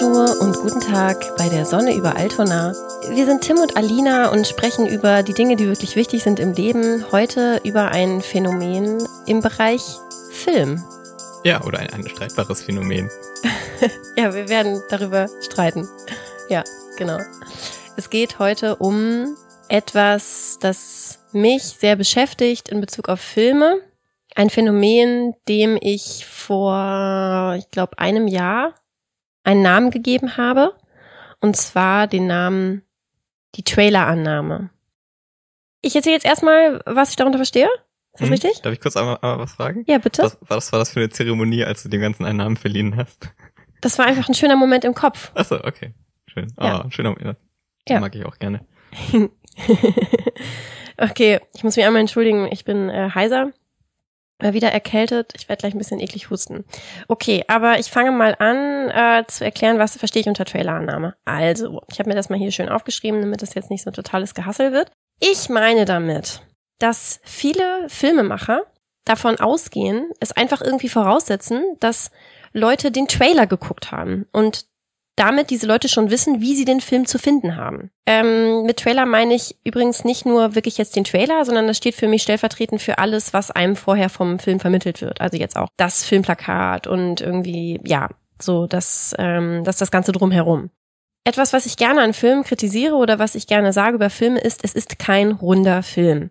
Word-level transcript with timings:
Bonjour 0.00 0.40
und 0.40 0.56
guten 0.56 0.80
Tag 0.80 1.36
bei 1.36 1.50
der 1.50 1.66
Sonne 1.66 1.94
über 1.94 2.16
Altona. 2.16 2.72
Wir 3.10 3.26
sind 3.26 3.42
Tim 3.42 3.58
und 3.58 3.76
Alina 3.76 4.30
und 4.30 4.46
sprechen 4.46 4.86
über 4.86 5.22
die 5.22 5.34
Dinge, 5.34 5.56
die 5.56 5.66
wirklich 5.66 5.94
wichtig 5.94 6.22
sind 6.22 6.40
im 6.40 6.54
Leben. 6.54 7.04
Heute 7.12 7.60
über 7.64 7.90
ein 7.90 8.22
Phänomen 8.22 9.06
im 9.26 9.42
Bereich 9.42 9.82
Film. 10.30 10.82
Ja, 11.44 11.62
oder 11.64 11.80
ein, 11.80 11.92
ein 11.92 12.08
streitbares 12.08 12.62
Phänomen. 12.62 13.10
ja, 14.16 14.32
wir 14.32 14.48
werden 14.48 14.82
darüber 14.88 15.28
streiten. 15.42 15.86
Ja, 16.48 16.64
genau. 16.96 17.18
Es 17.98 18.08
geht 18.08 18.38
heute 18.38 18.76
um 18.76 19.36
etwas, 19.68 20.56
das 20.60 21.18
mich 21.32 21.62
sehr 21.62 21.96
beschäftigt 21.96 22.70
in 22.70 22.80
Bezug 22.80 23.10
auf 23.10 23.20
Filme. 23.20 23.82
Ein 24.34 24.48
Phänomen, 24.48 25.34
dem 25.46 25.76
ich 25.78 26.24
vor, 26.24 27.56
ich 27.58 27.70
glaube, 27.70 27.98
einem 27.98 28.28
Jahr 28.28 28.74
einen 29.44 29.62
Namen 29.62 29.90
gegeben 29.90 30.36
habe. 30.36 30.74
Und 31.40 31.56
zwar 31.56 32.06
den 32.06 32.26
Namen 32.26 32.82
die 33.54 33.64
Trailer-Annahme. 33.64 34.70
Ich 35.82 35.96
erzähle 35.96 36.14
jetzt 36.14 36.26
erstmal, 36.26 36.82
was 36.84 37.10
ich 37.10 37.16
darunter 37.16 37.38
verstehe. 37.38 37.68
Ist 38.12 38.20
das 38.20 38.26
hm, 38.26 38.32
richtig? 38.32 38.60
Darf 38.62 38.72
ich 38.72 38.80
kurz 38.80 38.96
einmal, 38.96 39.18
einmal 39.22 39.38
was 39.38 39.52
fragen? 39.52 39.84
Ja, 39.86 39.98
bitte. 39.98 40.22
Was, 40.22 40.38
was 40.40 40.72
war 40.72 40.78
das 40.78 40.90
für 40.90 41.00
eine 41.00 41.10
Zeremonie, 41.10 41.64
als 41.64 41.82
du 41.82 41.88
dem 41.88 42.00
Ganzen 42.00 42.24
einen 42.24 42.38
Namen 42.38 42.56
verliehen 42.56 42.96
hast? 42.96 43.32
Das 43.80 43.98
war 43.98 44.06
einfach 44.06 44.28
ein 44.28 44.34
schöner 44.34 44.56
Moment 44.56 44.84
im 44.84 44.94
Kopf. 44.94 45.32
Achso, 45.34 45.56
okay. 45.56 45.94
Schön. 46.26 46.52
Ja. 46.60 46.84
Oh, 46.84 46.90
schöner 46.90 47.10
Moment. 47.10 47.38
Ja. 47.88 48.00
mag 48.00 48.14
ich 48.14 48.24
auch 48.26 48.38
gerne. 48.38 48.64
okay, 50.98 51.40
ich 51.54 51.64
muss 51.64 51.76
mich 51.76 51.84
einmal 51.84 52.00
entschuldigen. 52.00 52.48
Ich 52.52 52.64
bin 52.64 52.90
äh, 52.90 53.10
heiser 53.14 53.52
wieder 54.42 54.72
erkältet. 54.72 55.32
Ich 55.36 55.48
werde 55.48 55.60
gleich 55.60 55.74
ein 55.74 55.78
bisschen 55.78 56.00
eklig 56.00 56.30
husten. 56.30 56.64
Okay, 57.08 57.44
aber 57.48 57.78
ich 57.78 57.90
fange 57.90 58.12
mal 58.12 58.34
an 58.38 58.90
äh, 58.90 59.26
zu 59.26 59.44
erklären, 59.44 59.78
was 59.78 59.96
verstehe 59.96 60.22
ich 60.22 60.28
unter 60.28 60.44
Trailerannahme. 60.44 61.14
Also, 61.24 61.82
ich 61.90 61.98
habe 61.98 62.08
mir 62.08 62.16
das 62.16 62.30
mal 62.30 62.38
hier 62.38 62.50
schön 62.50 62.68
aufgeschrieben, 62.68 63.20
damit 63.20 63.42
das 63.42 63.54
jetzt 63.54 63.70
nicht 63.70 63.84
so 63.84 63.90
totales 63.90 64.34
Gehassel 64.34 64.72
wird. 64.72 64.90
Ich 65.20 65.48
meine 65.48 65.84
damit, 65.84 66.42
dass 66.78 67.20
viele 67.22 67.88
Filmemacher 67.88 68.62
davon 69.04 69.38
ausgehen, 69.38 70.10
es 70.20 70.32
einfach 70.32 70.60
irgendwie 70.60 70.88
voraussetzen, 70.88 71.62
dass 71.80 72.10
Leute 72.52 72.90
den 72.90 73.06
Trailer 73.06 73.46
geguckt 73.46 73.92
haben 73.92 74.26
und 74.32 74.66
damit 75.20 75.50
diese 75.50 75.66
Leute 75.66 75.90
schon 75.90 76.10
wissen, 76.10 76.40
wie 76.40 76.56
sie 76.56 76.64
den 76.64 76.80
Film 76.80 77.04
zu 77.04 77.18
finden 77.18 77.56
haben. 77.56 77.90
Ähm, 78.06 78.62
mit 78.62 78.78
Trailer 78.78 79.04
meine 79.04 79.34
ich 79.34 79.54
übrigens 79.64 80.02
nicht 80.02 80.24
nur 80.24 80.54
wirklich 80.54 80.78
jetzt 80.78 80.96
den 80.96 81.04
Trailer, 81.04 81.44
sondern 81.44 81.66
das 81.66 81.76
steht 81.76 81.94
für 81.94 82.08
mich 82.08 82.22
stellvertretend 82.22 82.80
für 82.80 82.96
alles, 82.96 83.34
was 83.34 83.50
einem 83.50 83.76
vorher 83.76 84.08
vom 84.08 84.38
Film 84.38 84.60
vermittelt 84.60 85.02
wird. 85.02 85.20
Also 85.20 85.36
jetzt 85.36 85.56
auch 85.56 85.68
das 85.76 86.04
Filmplakat 86.04 86.86
und 86.86 87.20
irgendwie, 87.20 87.78
ja, 87.84 88.08
so 88.40 88.66
das, 88.66 89.14
ähm, 89.18 89.62
das, 89.62 89.76
das 89.76 89.90
Ganze 89.90 90.12
drumherum. 90.12 90.70
Etwas, 91.24 91.52
was 91.52 91.66
ich 91.66 91.76
gerne 91.76 92.00
an 92.00 92.14
Filmen 92.14 92.42
kritisiere 92.42 92.94
oder 92.94 93.18
was 93.18 93.34
ich 93.34 93.46
gerne 93.46 93.74
sage 93.74 93.96
über 93.96 94.08
Filme 94.08 94.40
ist, 94.40 94.64
es 94.64 94.72
ist 94.72 94.98
kein 94.98 95.32
runder 95.32 95.82
Film. 95.82 96.30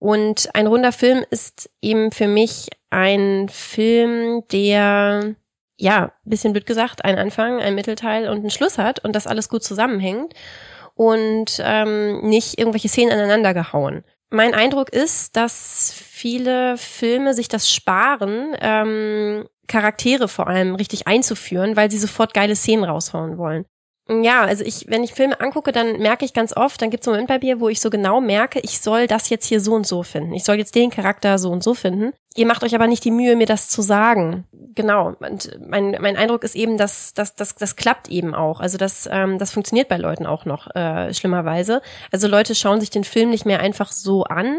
Und 0.00 0.52
ein 0.56 0.66
runder 0.66 0.90
Film 0.90 1.24
ist 1.30 1.70
eben 1.80 2.10
für 2.10 2.26
mich 2.26 2.68
ein 2.90 3.48
Film, 3.48 4.42
der 4.50 5.36
ja, 5.76 6.12
bisschen 6.24 6.52
blöd 6.52 6.66
gesagt, 6.66 7.04
ein 7.04 7.18
Anfang, 7.18 7.60
ein 7.60 7.74
Mittelteil 7.74 8.28
und 8.28 8.44
ein 8.44 8.50
Schluss 8.50 8.78
hat 8.78 9.04
und 9.04 9.14
das 9.14 9.26
alles 9.26 9.48
gut 9.48 9.64
zusammenhängt 9.64 10.34
und 10.94 11.60
ähm, 11.60 12.20
nicht 12.22 12.58
irgendwelche 12.58 12.88
Szenen 12.88 13.12
aneinander 13.12 13.54
gehauen. 13.54 14.04
Mein 14.30 14.54
Eindruck 14.54 14.90
ist, 14.90 15.36
dass 15.36 15.92
viele 15.96 16.76
Filme 16.76 17.34
sich 17.34 17.48
das 17.48 17.70
sparen, 17.70 18.56
ähm, 18.60 19.48
Charaktere 19.66 20.28
vor 20.28 20.46
allem 20.46 20.74
richtig 20.74 21.06
einzuführen, 21.06 21.76
weil 21.76 21.90
sie 21.90 21.98
sofort 21.98 22.34
geile 22.34 22.56
Szenen 22.56 22.84
raushauen 22.84 23.38
wollen. 23.38 23.64
Ja, 24.06 24.42
also 24.42 24.64
ich, 24.64 24.84
wenn 24.88 25.02
ich 25.02 25.14
Filme 25.14 25.40
angucke, 25.40 25.72
dann 25.72 25.98
merke 25.98 26.26
ich 26.26 26.34
ganz 26.34 26.54
oft, 26.54 26.80
dann 26.82 26.90
gibt 26.90 27.02
es 27.02 27.08
einen 27.08 27.14
Moment 27.14 27.28
bei 27.28 27.38
mir, 27.38 27.58
wo 27.58 27.70
ich 27.70 27.80
so 27.80 27.88
genau 27.88 28.20
merke, 28.20 28.60
ich 28.60 28.80
soll 28.80 29.06
das 29.06 29.30
jetzt 29.30 29.46
hier 29.46 29.60
so 29.60 29.72
und 29.72 29.86
so 29.86 30.02
finden. 30.02 30.34
Ich 30.34 30.44
soll 30.44 30.56
jetzt 30.56 30.74
den 30.74 30.90
Charakter 30.90 31.38
so 31.38 31.50
und 31.50 31.62
so 31.62 31.72
finden. 31.72 32.12
Ihr 32.36 32.46
macht 32.46 32.62
euch 32.64 32.74
aber 32.74 32.86
nicht 32.86 33.04
die 33.04 33.10
Mühe, 33.10 33.34
mir 33.34 33.46
das 33.46 33.70
zu 33.70 33.80
sagen. 33.80 34.44
Genau. 34.74 35.14
Und 35.20 35.58
mein, 35.66 35.96
mein 36.00 36.16
Eindruck 36.16 36.44
ist 36.44 36.54
eben, 36.54 36.76
dass, 36.76 37.14
dass, 37.14 37.34
dass 37.34 37.54
das 37.54 37.76
klappt 37.76 38.08
eben 38.08 38.34
auch. 38.34 38.60
Also 38.60 38.76
das, 38.76 39.08
ähm, 39.10 39.38
das 39.38 39.52
funktioniert 39.52 39.88
bei 39.88 39.96
Leuten 39.96 40.26
auch 40.26 40.44
noch, 40.44 40.74
äh, 40.74 41.14
schlimmerweise. 41.14 41.80
Also 42.10 42.28
Leute 42.28 42.54
schauen 42.54 42.80
sich 42.80 42.90
den 42.90 43.04
Film 43.04 43.30
nicht 43.30 43.46
mehr 43.46 43.60
einfach 43.60 43.90
so 43.90 44.24
an, 44.24 44.58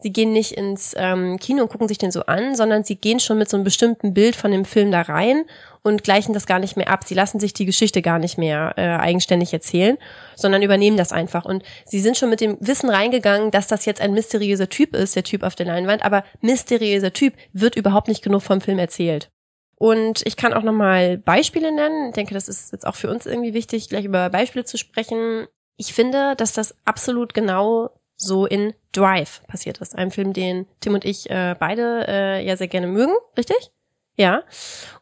sie 0.00 0.12
gehen 0.12 0.32
nicht 0.32 0.52
ins 0.52 0.94
ähm, 0.96 1.38
Kino 1.38 1.62
und 1.62 1.68
gucken 1.68 1.88
sich 1.88 1.98
den 1.98 2.12
so 2.12 2.22
an, 2.22 2.54
sondern 2.54 2.84
sie 2.84 2.96
gehen 2.96 3.20
schon 3.20 3.38
mit 3.38 3.48
so 3.50 3.56
einem 3.56 3.64
bestimmten 3.64 4.14
Bild 4.14 4.36
von 4.36 4.50
dem 4.50 4.64
Film 4.64 4.92
da 4.92 5.02
rein 5.02 5.44
und 5.82 6.04
gleichen 6.04 6.32
das 6.32 6.46
gar 6.46 6.58
nicht 6.58 6.76
mehr 6.76 6.90
ab. 6.90 7.04
Sie 7.04 7.14
lassen 7.14 7.40
sich 7.40 7.52
die 7.52 7.66
Geschichte 7.66 8.02
gar 8.02 8.18
nicht 8.18 8.38
mehr 8.38 8.74
äh, 8.76 8.82
eigenständig 8.82 9.52
erzählen, 9.52 9.98
sondern 10.36 10.62
übernehmen 10.62 10.96
das 10.96 11.12
einfach. 11.12 11.44
Und 11.44 11.62
sie 11.84 12.00
sind 12.00 12.16
schon 12.16 12.30
mit 12.30 12.40
dem 12.40 12.56
Wissen 12.60 12.90
reingegangen, 12.90 13.50
dass 13.50 13.66
das 13.66 13.84
jetzt 13.84 14.00
ein 14.00 14.12
mysteriöser 14.12 14.68
Typ 14.68 14.94
ist, 14.94 15.16
der 15.16 15.24
Typ 15.24 15.42
auf 15.42 15.54
der 15.54 15.66
Leinwand, 15.66 16.04
aber 16.04 16.24
mysteriöser 16.40 17.12
Typ 17.12 17.34
wird 17.52 17.76
überhaupt 17.76 18.08
nicht 18.08 18.22
genug 18.22 18.42
vom 18.42 18.60
Film 18.60 18.78
erzählt. 18.78 19.30
Und 19.76 20.22
ich 20.26 20.36
kann 20.36 20.52
auch 20.52 20.64
nochmal 20.64 21.18
Beispiele 21.18 21.72
nennen. 21.72 22.08
Ich 22.08 22.14
denke, 22.14 22.34
das 22.34 22.48
ist 22.48 22.72
jetzt 22.72 22.86
auch 22.86 22.96
für 22.96 23.10
uns 23.10 23.26
irgendwie 23.26 23.54
wichtig, 23.54 23.88
gleich 23.88 24.04
über 24.04 24.28
Beispiele 24.28 24.64
zu 24.64 24.76
sprechen. 24.76 25.46
Ich 25.76 25.94
finde, 25.94 26.34
dass 26.36 26.52
das 26.52 26.76
absolut 26.84 27.32
genau 27.32 27.90
so 28.16 28.46
in 28.46 28.74
Drive 28.90 29.42
passiert 29.46 29.78
ist. 29.78 29.94
Einem 29.94 30.10
Film, 30.10 30.32
den 30.32 30.66
Tim 30.80 30.94
und 30.94 31.04
ich 31.04 31.30
äh, 31.30 31.54
beide 31.58 32.04
äh, 32.08 32.44
ja 32.44 32.56
sehr 32.56 32.66
gerne 32.66 32.88
mögen, 32.88 33.12
richtig? 33.36 33.70
Ja. 34.18 34.42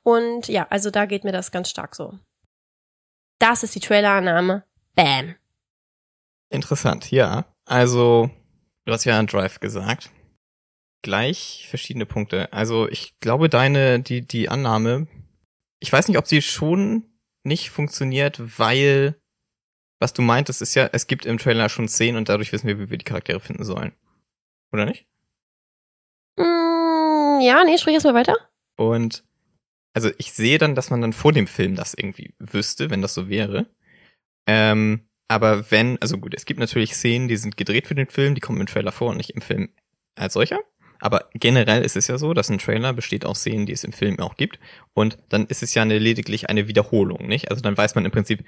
Und 0.03 0.49
ja, 0.49 0.67
also 0.71 0.91
da 0.91 1.07
geht 1.07 1.25
mir 1.25 1.33
das 1.33 1.51
ganz 1.51 1.71
stark 1.71 1.97
so. 1.97 2.19
Das 3.39 3.63
ist 3.63 3.75
die 3.75 3.81
Trailerannahme. 3.81 4.65
Bam. 4.95 5.35
Interessant, 6.51 7.11
ja. 7.11 7.45
Also, 7.65 8.31
du 8.85 8.93
hast 8.93 9.05
ja 9.05 9.19
an 9.19 9.27
Drive 9.27 9.61
gesagt. 9.61 10.11
Gleich 11.03 11.67
verschiedene 11.69 12.07
Punkte. 12.07 12.53
Also, 12.53 12.89
ich 12.89 13.19
glaube, 13.21 13.49
deine, 13.49 14.01
die, 14.01 14.27
die 14.27 14.49
Annahme, 14.49 15.07
ich 15.81 15.93
weiß 15.93 16.09
nicht, 16.09 16.19
ob 16.19 16.27
sie 16.27 16.43
schon 16.43 17.05
nicht 17.45 17.71
funktioniert, 17.71 18.59
weil 18.59 19.17
was 19.99 20.13
du 20.13 20.23
meintest, 20.23 20.63
ist 20.63 20.75
ja, 20.75 20.89
es 20.93 21.07
gibt 21.07 21.25
im 21.25 21.39
Trailer 21.39 21.69
schon 21.69 21.89
Szenen 21.89 22.19
und 22.19 22.29
dadurch 22.29 22.53
wissen 22.53 22.67
wir, 22.67 22.79
wie 22.79 22.91
wir 22.91 22.99
die 22.99 23.05
Charaktere 23.05 23.41
finden 23.41 23.65
sollen. 23.65 23.93
Oder 24.73 24.85
nicht? 24.85 25.07
Mm, 26.37 27.41
ja, 27.41 27.65
nee, 27.65 27.79
sprich 27.79 27.95
erstmal 27.95 28.15
weiter. 28.15 28.37
Und 28.77 29.25
also 29.95 30.11
ich 30.19 30.33
sehe 30.33 30.59
dann, 30.59 30.75
dass 30.75 30.91
man 30.91 31.01
dann 31.01 31.13
vor 31.13 31.33
dem 31.33 31.47
Film 31.47 31.75
das 31.75 31.95
irgendwie 31.95 32.35
wüsste, 32.39 32.91
wenn 32.91 33.03
das 33.03 33.15
so 33.15 33.29
wäre. 33.29 33.67
Ähm, 34.47 35.09
aber 35.29 35.71
wenn, 35.71 36.01
also 36.01 36.19
gut, 36.19 36.35
es 36.35 36.45
gibt 36.45 36.61
natürlich 36.61 36.95
Szenen, 36.95 37.29
die 37.29 37.37
sind 37.37 37.57
gedreht 37.57 37.87
für 37.87 37.95
den 37.95 38.07
Film, 38.07 38.35
die 38.35 38.41
kommen 38.41 38.61
im 38.61 38.67
Trailer 38.67 38.93
vor 38.93 39.11
und 39.11 39.17
nicht 39.17 39.31
im 39.31 39.41
Film 39.41 39.71
als 40.15 40.35
solcher. 40.35 40.61
Aber 41.01 41.29
generell 41.35 41.83
ist 41.83 41.97
es 41.97 42.07
ja 42.07 42.17
so, 42.19 42.33
dass 42.33 42.49
ein 42.49 42.59
Trailer 42.59 42.93
besteht 42.93 43.25
aus 43.25 43.41
Szenen, 43.41 43.67
die 43.67 43.73
es 43.73 43.85
im 43.85 43.93
Film 43.93 44.19
auch 44.19 44.37
gibt. 44.37 44.59
Und 44.95 45.19
dann 45.29 45.47
ist 45.47 45.63
es 45.63 45.75
ja 45.75 45.83
eine, 45.83 45.99
lediglich 45.99 46.49
eine 46.49 46.69
Wiederholung, 46.69 47.27
nicht? 47.27 47.51
Also 47.51 47.63
dann 47.63 47.77
weiß 47.77 47.95
man 47.95 48.05
im 48.05 48.13
Prinzip, 48.13 48.45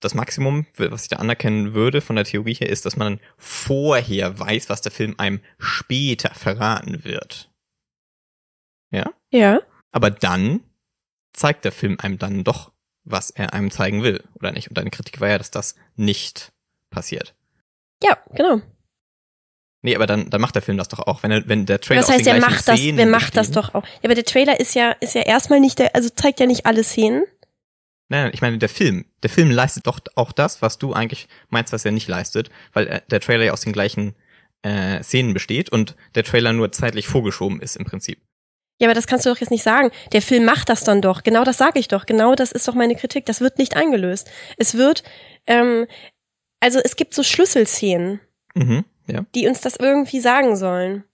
das 0.00 0.14
Maximum, 0.14 0.66
was 0.76 1.02
ich 1.02 1.08
da 1.08 1.16
anerkennen 1.16 1.74
würde 1.74 2.00
von 2.00 2.16
der 2.16 2.24
Theorie 2.24 2.54
her, 2.54 2.70
ist, 2.70 2.86
dass 2.86 2.96
man 2.96 3.20
vorher 3.36 4.38
weiß, 4.38 4.70
was 4.70 4.80
der 4.80 4.92
Film 4.92 5.14
einem 5.18 5.40
später 5.58 6.30
verraten 6.34 7.04
wird. 7.04 7.50
Ja? 8.90 9.12
Ja. 9.30 9.60
Aber 9.92 10.10
dann 10.10 10.60
zeigt 11.32 11.64
der 11.64 11.72
Film 11.72 11.98
einem 12.00 12.18
dann 12.18 12.44
doch, 12.44 12.72
was 13.04 13.30
er 13.30 13.52
einem 13.52 13.70
zeigen 13.70 14.02
will, 14.02 14.22
oder 14.34 14.52
nicht? 14.52 14.68
Und 14.68 14.78
deine 14.78 14.90
Kritik 14.90 15.20
war 15.20 15.28
ja, 15.28 15.38
dass 15.38 15.50
das 15.50 15.74
nicht 15.96 16.52
passiert. 16.90 17.34
Ja, 18.02 18.18
genau. 18.32 18.60
Nee, 19.82 19.96
aber 19.96 20.06
dann, 20.06 20.28
dann 20.28 20.40
macht 20.40 20.54
der 20.54 20.62
Film 20.62 20.76
das 20.76 20.88
doch 20.88 20.98
auch, 20.98 21.22
wenn 21.22 21.30
er, 21.30 21.48
wenn 21.48 21.64
der 21.64 21.80
Trailer 21.80 22.02
Das 22.02 22.10
heißt, 22.10 22.26
er 22.26 22.38
macht 22.38 22.68
das, 22.68 22.80
wer 22.80 23.06
macht 23.06 23.36
das 23.36 23.50
doch 23.50 23.74
auch. 23.74 23.84
Ja, 23.84 24.04
aber 24.04 24.14
der 24.14 24.24
Trailer 24.24 24.60
ist 24.60 24.74
ja, 24.74 24.90
ist 24.92 25.14
ja 25.14 25.22
erstmal 25.22 25.60
nicht 25.60 25.78
der, 25.78 25.94
also 25.94 26.10
zeigt 26.10 26.38
ja 26.38 26.46
nicht 26.46 26.66
alle 26.66 26.84
Szenen. 26.84 27.24
Nein, 28.10 28.30
ich 28.34 28.42
meine, 28.42 28.58
der 28.58 28.68
Film. 28.68 29.06
Der 29.22 29.30
Film 29.30 29.50
leistet 29.50 29.86
doch 29.86 30.00
auch 30.16 30.32
das, 30.32 30.60
was 30.60 30.78
du 30.78 30.92
eigentlich 30.92 31.28
meinst, 31.48 31.72
was 31.72 31.84
er 31.84 31.92
nicht 31.92 32.08
leistet, 32.08 32.50
weil 32.72 32.88
äh, 32.88 33.00
der 33.08 33.20
Trailer 33.20 33.44
ja 33.44 33.52
aus 33.52 33.60
den 33.60 33.72
gleichen 33.72 34.14
äh, 34.62 35.02
Szenen 35.02 35.32
besteht 35.32 35.70
und 35.70 35.96
der 36.14 36.24
Trailer 36.24 36.52
nur 36.52 36.72
zeitlich 36.72 37.06
vorgeschoben 37.06 37.62
ist 37.62 37.76
im 37.76 37.86
Prinzip. 37.86 38.20
Ja, 38.80 38.88
aber 38.88 38.94
das 38.94 39.06
kannst 39.06 39.26
du 39.26 39.30
doch 39.30 39.38
jetzt 39.38 39.50
nicht 39.50 39.62
sagen. 39.62 39.90
Der 40.12 40.22
Film 40.22 40.44
macht 40.44 40.70
das 40.70 40.84
dann 40.84 41.02
doch. 41.02 41.22
Genau 41.22 41.44
das 41.44 41.58
sage 41.58 41.78
ich 41.78 41.88
doch. 41.88 42.06
Genau 42.06 42.34
das 42.34 42.50
ist 42.50 42.66
doch 42.66 42.74
meine 42.74 42.96
Kritik. 42.96 43.26
Das 43.26 43.40
wird 43.42 43.58
nicht 43.58 43.76
eingelöst. 43.76 44.30
Es 44.56 44.74
wird, 44.74 45.04
ähm, 45.46 45.86
also 46.60 46.80
es 46.82 46.96
gibt 46.96 47.12
so 47.12 47.22
Schlüsselszenen, 47.22 48.20
mhm, 48.54 48.84
ja. 49.06 49.26
die 49.34 49.46
uns 49.46 49.60
das 49.60 49.76
irgendwie 49.76 50.20
sagen 50.20 50.56
sollen. 50.56 51.04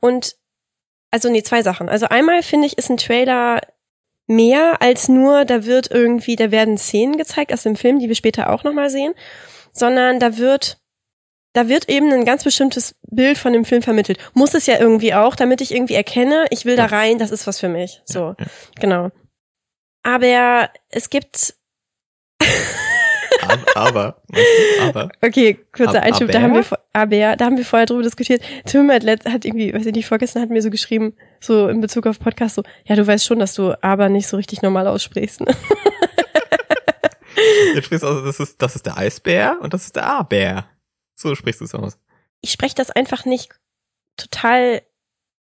Und 0.00 0.36
also 1.12 1.30
nee, 1.30 1.44
zwei 1.44 1.62
Sachen. 1.62 1.88
Also 1.88 2.06
einmal 2.06 2.42
finde 2.42 2.66
ich, 2.66 2.76
ist 2.76 2.90
ein 2.90 2.96
Trailer 2.96 3.60
mehr 4.26 4.82
als 4.82 5.08
nur, 5.08 5.44
da 5.44 5.64
wird 5.64 5.90
irgendwie, 5.90 6.34
da 6.34 6.50
werden 6.50 6.78
Szenen 6.78 7.16
gezeigt 7.16 7.52
aus 7.52 7.62
dem 7.62 7.76
Film, 7.76 8.00
die 8.00 8.08
wir 8.08 8.16
später 8.16 8.50
auch 8.50 8.64
nochmal 8.64 8.90
sehen, 8.90 9.14
sondern 9.72 10.18
da 10.18 10.38
wird, 10.38 10.80
da 11.54 11.68
wird 11.68 11.88
eben 11.88 12.12
ein 12.12 12.24
ganz 12.24 12.44
bestimmtes 12.44 12.94
Bild 13.10 13.38
von 13.38 13.52
dem 13.52 13.64
Film 13.64 13.80
vermittelt. 13.80 14.18
Muss 14.34 14.54
es 14.54 14.66
ja 14.66 14.78
irgendwie 14.78 15.14
auch, 15.14 15.36
damit 15.36 15.60
ich 15.60 15.74
irgendwie 15.74 15.94
erkenne, 15.94 16.44
ich 16.50 16.64
will 16.66 16.76
da 16.76 16.86
rein, 16.86 17.18
das 17.18 17.30
ist 17.30 17.46
was 17.46 17.58
für 17.58 17.68
mich. 17.68 18.02
So, 18.04 18.34
genau. 18.78 19.10
Aber 20.02 20.68
es 20.90 21.08
gibt 21.08 21.54
aber, 23.74 24.22
aber, 24.80 25.08
du. 25.20 25.26
Okay, 25.26 25.58
kurzer 25.72 25.98
Ab- 25.98 26.04
Einschub, 26.04 26.30
da 26.30 26.40
haben 26.40 26.54
wir 26.54 26.64
aber, 26.92 27.36
da 27.36 27.44
haben 27.44 27.56
wir 27.56 27.64
vorher 27.64 27.86
drüber 27.86 28.02
diskutiert. 28.02 28.42
Tim 28.64 28.90
hat, 28.90 29.02
letzt, 29.02 29.26
hat 29.26 29.44
irgendwie, 29.44 29.72
weiß 29.74 29.86
ich 29.86 29.94
nicht, 29.94 30.06
vorgestern 30.06 30.42
hat 30.42 30.50
mir 30.50 30.62
so 30.62 30.70
geschrieben, 30.70 31.14
so 31.40 31.68
in 31.68 31.80
Bezug 31.80 32.06
auf 32.06 32.18
Podcast, 32.18 32.54
so, 32.56 32.62
ja, 32.84 32.96
du 32.96 33.06
weißt 33.06 33.24
schon, 33.24 33.38
dass 33.38 33.54
du 33.54 33.74
aber 33.82 34.08
nicht 34.08 34.26
so 34.26 34.36
richtig 34.36 34.62
normal 34.62 34.86
aussprichst. 34.86 35.40
Ne? 37.36 37.74
Jetzt 37.74 37.86
sprichst 37.86 38.04
du 38.04 38.08
aus, 38.08 38.24
das 38.24 38.40
ist, 38.40 38.62
das 38.62 38.76
ist 38.76 38.86
der 38.86 38.96
Eisbär 38.96 39.58
und 39.60 39.74
das 39.74 39.84
ist 39.86 39.96
der 39.96 40.06
A-Bär. 40.06 40.66
So 41.24 41.34
sprichst 41.34 41.60
du 41.60 41.64
es 41.64 41.74
aus. 41.74 41.98
Ich 42.42 42.52
spreche 42.52 42.74
das 42.74 42.90
einfach 42.90 43.24
nicht 43.24 43.58
total 44.16 44.82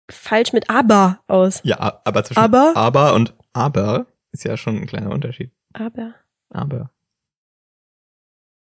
falsch 0.10 0.54
mit 0.54 0.70
aber 0.70 1.22
aus. 1.28 1.62
Ja, 1.64 2.02
aber 2.06 2.24
zwischen 2.24 2.40
Aber? 2.40 2.74
aber 2.76 3.14
und 3.16 3.34
aber 3.54 4.06
ist 4.32 4.44
ja 4.46 4.56
schon 4.58 4.78
ein 4.78 4.86
kleiner 4.86 5.10
Unterschied. 5.10 5.52
Aber 5.74 6.14
Aber. 6.50 6.92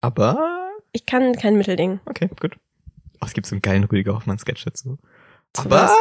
Aber. 0.02 0.69
ich 0.92 1.06
kann 1.06 1.34
kein 1.36 1.58
Mittelding. 1.58 2.00
Okay, 2.06 2.30
gut. 2.40 2.58
Oh, 3.19 3.25
es 3.25 3.34
gibt 3.34 3.48
so 3.48 3.56
einen 3.56 3.62
geilen 3.62 3.84
Rüdiger 3.84 4.14
Hoffmann-Sketch 4.14 4.64
dazu. 4.66 5.00
Zu 5.54 5.62
Aber 5.64 5.84
was? 5.84 5.98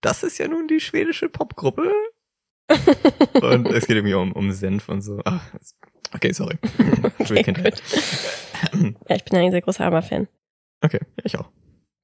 das 0.00 0.22
ist 0.24 0.38
ja 0.38 0.48
nun 0.48 0.66
die 0.66 0.80
schwedische 0.80 1.28
Popgruppe. 1.28 1.92
und 3.40 3.68
es 3.68 3.86
geht 3.86 3.96
irgendwie 3.96 4.14
um, 4.14 4.32
um 4.32 4.50
Senf 4.50 4.88
und 4.88 5.02
so. 5.02 5.20
Es- 5.60 5.76
okay, 6.14 6.32
sorry. 6.32 6.58
Okay. 7.18 7.72
Ja, 9.08 9.16
ich 9.16 9.24
bin 9.24 9.38
ein 9.38 9.50
sehr 9.50 9.60
großer 9.60 9.84
Aber-Fan. 9.84 10.28
Okay, 10.80 11.00
ja, 11.18 11.24
ich 11.24 11.38
auch. 11.38 11.50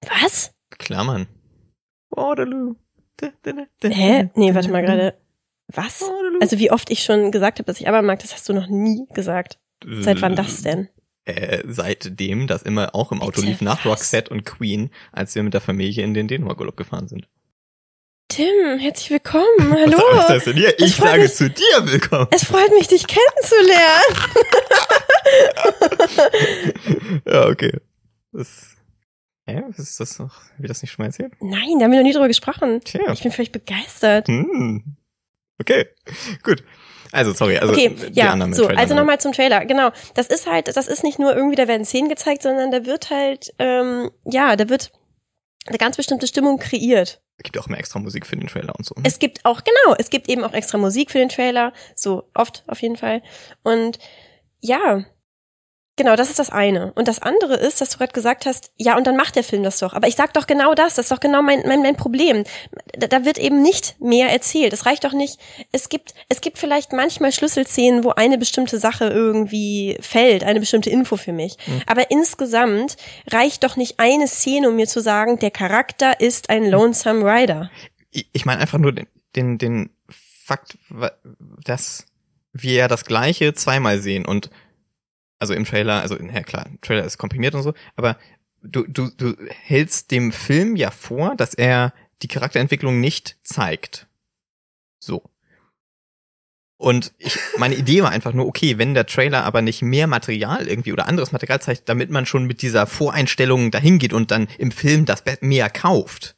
Was? 0.06 0.52
Klar, 0.70 1.04
Mann. 1.04 1.26
Waterloo. 2.10 2.74
Da, 3.16 3.28
da, 3.42 3.52
da, 3.52 3.62
da, 3.80 3.88
Hä? 3.88 4.30
Nee, 4.34 4.54
warte 4.54 4.70
mal 4.70 4.82
gerade. 4.82 5.14
Was? 5.68 6.02
Waterloo. 6.02 6.38
Also 6.40 6.58
wie 6.58 6.70
oft 6.70 6.90
ich 6.90 7.02
schon 7.02 7.30
gesagt 7.30 7.58
habe, 7.58 7.66
dass 7.66 7.80
ich 7.80 7.88
aber 7.88 8.02
mag, 8.02 8.18
das 8.20 8.32
hast 8.34 8.48
du 8.48 8.52
noch 8.52 8.66
nie 8.66 9.06
gesagt. 9.14 9.58
Seit 9.86 10.20
wann 10.20 10.36
das 10.36 10.62
denn? 10.62 10.88
Äh, 11.24 11.62
seitdem 11.66 12.46
das 12.46 12.62
immer 12.62 12.94
auch 12.94 13.12
im 13.12 13.22
Auto 13.22 13.40
Bitte, 13.40 13.46
lief, 13.46 13.60
nach 13.60 13.84
was? 13.84 13.92
Roxette 13.92 14.30
und 14.30 14.44
Queen, 14.44 14.90
als 15.12 15.34
wir 15.34 15.42
mit 15.42 15.54
der 15.54 15.60
Familie 15.60 16.04
in 16.04 16.14
den 16.14 16.28
Dänemark-Urlaub 16.28 16.76
gefahren 16.76 17.08
sind. 17.08 17.28
Tim, 18.40 18.78
herzlich 18.78 19.10
willkommen. 19.10 19.44
Hallo. 19.58 19.98
Was 20.14 20.30
heißt 20.30 20.46
denn 20.46 20.56
hier? 20.56 20.72
Ich 20.78 20.96
sage 20.96 21.20
mich- 21.20 21.34
zu 21.34 21.50
dir 21.50 21.82
willkommen. 21.82 22.26
Es 22.30 22.44
freut 22.44 22.70
mich, 22.70 22.88
dich 22.88 23.06
kennenzulernen. 23.06 24.16
ja, 27.26 27.48
okay. 27.48 27.72
Das, 28.32 28.76
hä? 29.46 29.62
Was 29.68 29.78
ist 29.78 30.00
das 30.00 30.18
noch? 30.18 30.36
Hab 30.56 30.60
ich 30.62 30.68
das 30.68 30.80
nicht 30.80 30.90
schon 30.90 31.02
mal 31.02 31.08
erzählt? 31.08 31.34
Nein, 31.40 31.78
da 31.78 31.84
haben 31.84 31.92
wir 31.92 31.98
noch 31.98 32.06
nie 32.06 32.14
drüber 32.14 32.28
gesprochen. 32.28 32.80
Tja. 32.82 33.12
Ich 33.12 33.22
bin 33.22 33.30
völlig 33.30 33.52
begeistert. 33.52 34.28
Hm. 34.28 34.96
Okay, 35.60 35.88
gut. 36.42 36.64
Also, 37.12 37.34
sorry, 37.34 37.58
also 37.58 37.74
okay, 37.74 37.94
die 37.94 38.18
ja, 38.18 38.30
anderen 38.30 38.54
so, 38.54 38.64
Trailer 38.64 38.78
also 38.80 38.94
nochmal 38.94 39.20
zum 39.20 39.32
Trailer. 39.32 39.66
Genau, 39.66 39.90
das 40.14 40.28
ist 40.28 40.50
halt, 40.50 40.74
das 40.74 40.88
ist 40.88 41.04
nicht 41.04 41.18
nur 41.18 41.36
irgendwie, 41.36 41.56
da 41.56 41.68
werden 41.68 41.84
Szenen 41.84 42.08
gezeigt, 42.08 42.40
sondern 42.40 42.70
da 42.70 42.86
wird 42.86 43.10
halt, 43.10 43.52
ähm, 43.58 44.10
ja, 44.24 44.56
da 44.56 44.70
wird 44.70 44.92
eine 45.66 45.78
ganz 45.78 45.96
bestimmte 45.96 46.26
Stimmung 46.26 46.58
kreiert. 46.58 47.20
Es 47.36 47.44
gibt 47.44 47.58
auch 47.58 47.66
immer 47.66 47.78
extra 47.78 47.98
Musik 47.98 48.26
für 48.26 48.36
den 48.36 48.48
Trailer 48.48 48.74
und 48.76 48.84
so. 48.84 48.94
Es 49.02 49.18
gibt 49.18 49.44
auch, 49.44 49.62
genau, 49.64 49.96
es 49.98 50.10
gibt 50.10 50.28
eben 50.28 50.44
auch 50.44 50.52
extra 50.52 50.78
Musik 50.78 51.10
für 51.10 51.18
den 51.18 51.28
Trailer, 51.28 51.72
so 51.94 52.28
oft 52.34 52.64
auf 52.66 52.82
jeden 52.82 52.96
Fall. 52.96 53.22
Und 53.62 53.98
ja, 54.60 55.04
genau, 56.00 56.16
das 56.16 56.30
ist 56.30 56.38
das 56.38 56.48
eine. 56.48 56.92
Und 56.94 57.08
das 57.08 57.20
andere 57.20 57.56
ist, 57.56 57.82
dass 57.82 57.90
du 57.90 57.98
gerade 57.98 58.14
gesagt 58.14 58.46
hast, 58.46 58.72
ja, 58.78 58.96
und 58.96 59.06
dann 59.06 59.18
macht 59.18 59.36
der 59.36 59.44
Film 59.44 59.62
das 59.62 59.80
doch. 59.80 59.92
Aber 59.92 60.08
ich 60.08 60.16
sag 60.16 60.32
doch 60.32 60.46
genau 60.46 60.74
das, 60.74 60.94
das 60.94 61.04
ist 61.06 61.12
doch 61.12 61.20
genau 61.20 61.42
mein, 61.42 61.62
mein, 61.66 61.82
mein 61.82 61.94
Problem. 61.94 62.44
Da, 62.96 63.06
da 63.06 63.26
wird 63.26 63.36
eben 63.36 63.60
nicht 63.60 64.00
mehr 64.00 64.30
erzählt. 64.30 64.72
Es 64.72 64.86
reicht 64.86 65.04
doch 65.04 65.12
nicht, 65.12 65.38
es 65.72 65.90
gibt, 65.90 66.14
es 66.30 66.40
gibt 66.40 66.56
vielleicht 66.56 66.94
manchmal 66.94 67.32
Schlüsselszenen, 67.32 68.02
wo 68.02 68.12
eine 68.12 68.38
bestimmte 68.38 68.78
Sache 68.78 69.08
irgendwie 69.08 69.98
fällt, 70.00 70.42
eine 70.42 70.60
bestimmte 70.60 70.88
Info 70.88 71.18
für 71.18 71.34
mich. 71.34 71.58
Mhm. 71.66 71.82
Aber 71.86 72.10
insgesamt 72.10 72.96
reicht 73.30 73.62
doch 73.62 73.76
nicht 73.76 74.00
eine 74.00 74.26
Szene, 74.26 74.70
um 74.70 74.76
mir 74.76 74.86
zu 74.86 75.02
sagen, 75.02 75.38
der 75.38 75.50
Charakter 75.50 76.18
ist 76.18 76.48
ein 76.48 76.64
Lonesome 76.64 77.30
Rider. 77.30 77.70
ich, 78.10 78.46
meine 78.46 78.62
einfach 78.62 78.78
nur 78.78 78.92
den, 78.92 79.06
den, 79.36 79.58
den 79.58 79.90
Fakt, 80.08 80.78
dass 81.62 82.06
wir 82.54 82.72
ja 82.72 82.88
das 82.88 83.04
Gleiche 83.04 83.52
zweimal 83.52 84.00
sehen 84.00 84.24
und 84.24 84.48
also 85.40 85.54
im 85.54 85.64
Trailer, 85.64 86.00
also 86.00 86.16
ja 86.16 86.42
klar, 86.42 86.66
Trailer 86.82 87.04
ist 87.04 87.18
komprimiert 87.18 87.54
und 87.54 87.62
so, 87.62 87.74
aber 87.96 88.16
du, 88.62 88.86
du, 88.86 89.10
du 89.16 89.34
hältst 89.48 90.10
dem 90.10 90.30
Film 90.32 90.76
ja 90.76 90.90
vor, 90.90 91.34
dass 91.34 91.54
er 91.54 91.92
die 92.22 92.28
Charakterentwicklung 92.28 93.00
nicht 93.00 93.38
zeigt. 93.42 94.06
So. 95.02 95.22
Und 96.76 97.12
ich, 97.18 97.38
meine 97.58 97.74
Idee 97.74 98.02
war 98.02 98.10
einfach 98.10 98.32
nur, 98.32 98.46
okay, 98.46 98.78
wenn 98.78 98.94
der 98.94 99.06
Trailer 99.06 99.44
aber 99.44 99.60
nicht 99.60 99.82
mehr 99.82 100.06
Material 100.06 100.66
irgendwie 100.66 100.92
oder 100.92 101.06
anderes 101.08 101.32
Material 101.32 101.60
zeigt, 101.60 101.88
damit 101.90 102.10
man 102.10 102.24
schon 102.24 102.46
mit 102.46 102.62
dieser 102.62 102.86
Voreinstellung 102.86 103.70
dahin 103.70 103.98
geht 103.98 104.14
und 104.14 104.30
dann 104.30 104.48
im 104.56 104.70
Film 104.70 105.04
das 105.04 105.22
mehr 105.42 105.68
kauft, 105.68 106.36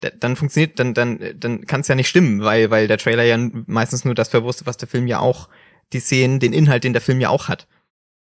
da- 0.00 0.10
dann 0.10 0.36
funktioniert, 0.36 0.78
dann, 0.78 0.92
dann, 0.92 1.20
dann 1.36 1.66
kann 1.66 1.80
es 1.80 1.88
ja 1.88 1.94
nicht 1.94 2.08
stimmen, 2.08 2.42
weil, 2.42 2.70
weil 2.70 2.86
der 2.86 2.98
Trailer 2.98 3.22
ja 3.24 3.38
meistens 3.66 4.04
nur 4.04 4.14
das 4.14 4.28
verwurstet, 4.28 4.66
was 4.66 4.76
der 4.76 4.88
Film 4.88 5.06
ja 5.06 5.20
auch, 5.20 5.48
die 5.94 6.00
Szenen, 6.00 6.38
den 6.38 6.52
Inhalt, 6.52 6.84
den 6.84 6.92
der 6.92 7.02
Film 7.02 7.20
ja 7.20 7.28
auch 7.30 7.48
hat. 7.48 7.66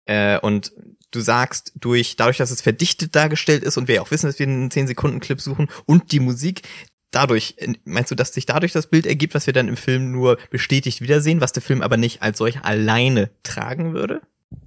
Äh, 0.06 0.38
und 0.40 0.72
du 1.10 1.20
sagst, 1.20 1.72
durch, 1.74 2.16
dadurch, 2.16 2.38
dass 2.38 2.50
es 2.50 2.60
verdichtet 2.60 3.14
dargestellt 3.16 3.62
ist 3.62 3.76
und 3.76 3.88
wir 3.88 3.96
ja 3.96 4.02
auch 4.02 4.10
wissen, 4.10 4.26
dass 4.26 4.38
wir 4.38 4.46
einen 4.46 4.70
10-Sekunden-Clip 4.70 5.40
suchen 5.40 5.68
und 5.86 6.12
die 6.12 6.20
Musik, 6.20 6.62
dadurch, 7.10 7.56
meinst 7.84 8.10
du, 8.10 8.14
dass 8.14 8.32
sich 8.32 8.46
dadurch 8.46 8.72
das 8.72 8.86
Bild 8.86 9.06
ergibt, 9.06 9.34
was 9.34 9.46
wir 9.46 9.52
dann 9.52 9.68
im 9.68 9.76
Film 9.76 10.12
nur 10.12 10.38
bestätigt 10.50 11.00
wiedersehen, 11.00 11.40
was 11.40 11.52
der 11.52 11.62
Film 11.62 11.82
aber 11.82 11.96
nicht 11.96 12.22
als 12.22 12.38
solch 12.38 12.62
alleine 12.62 13.30
tragen 13.42 13.92
würde? 13.92 14.22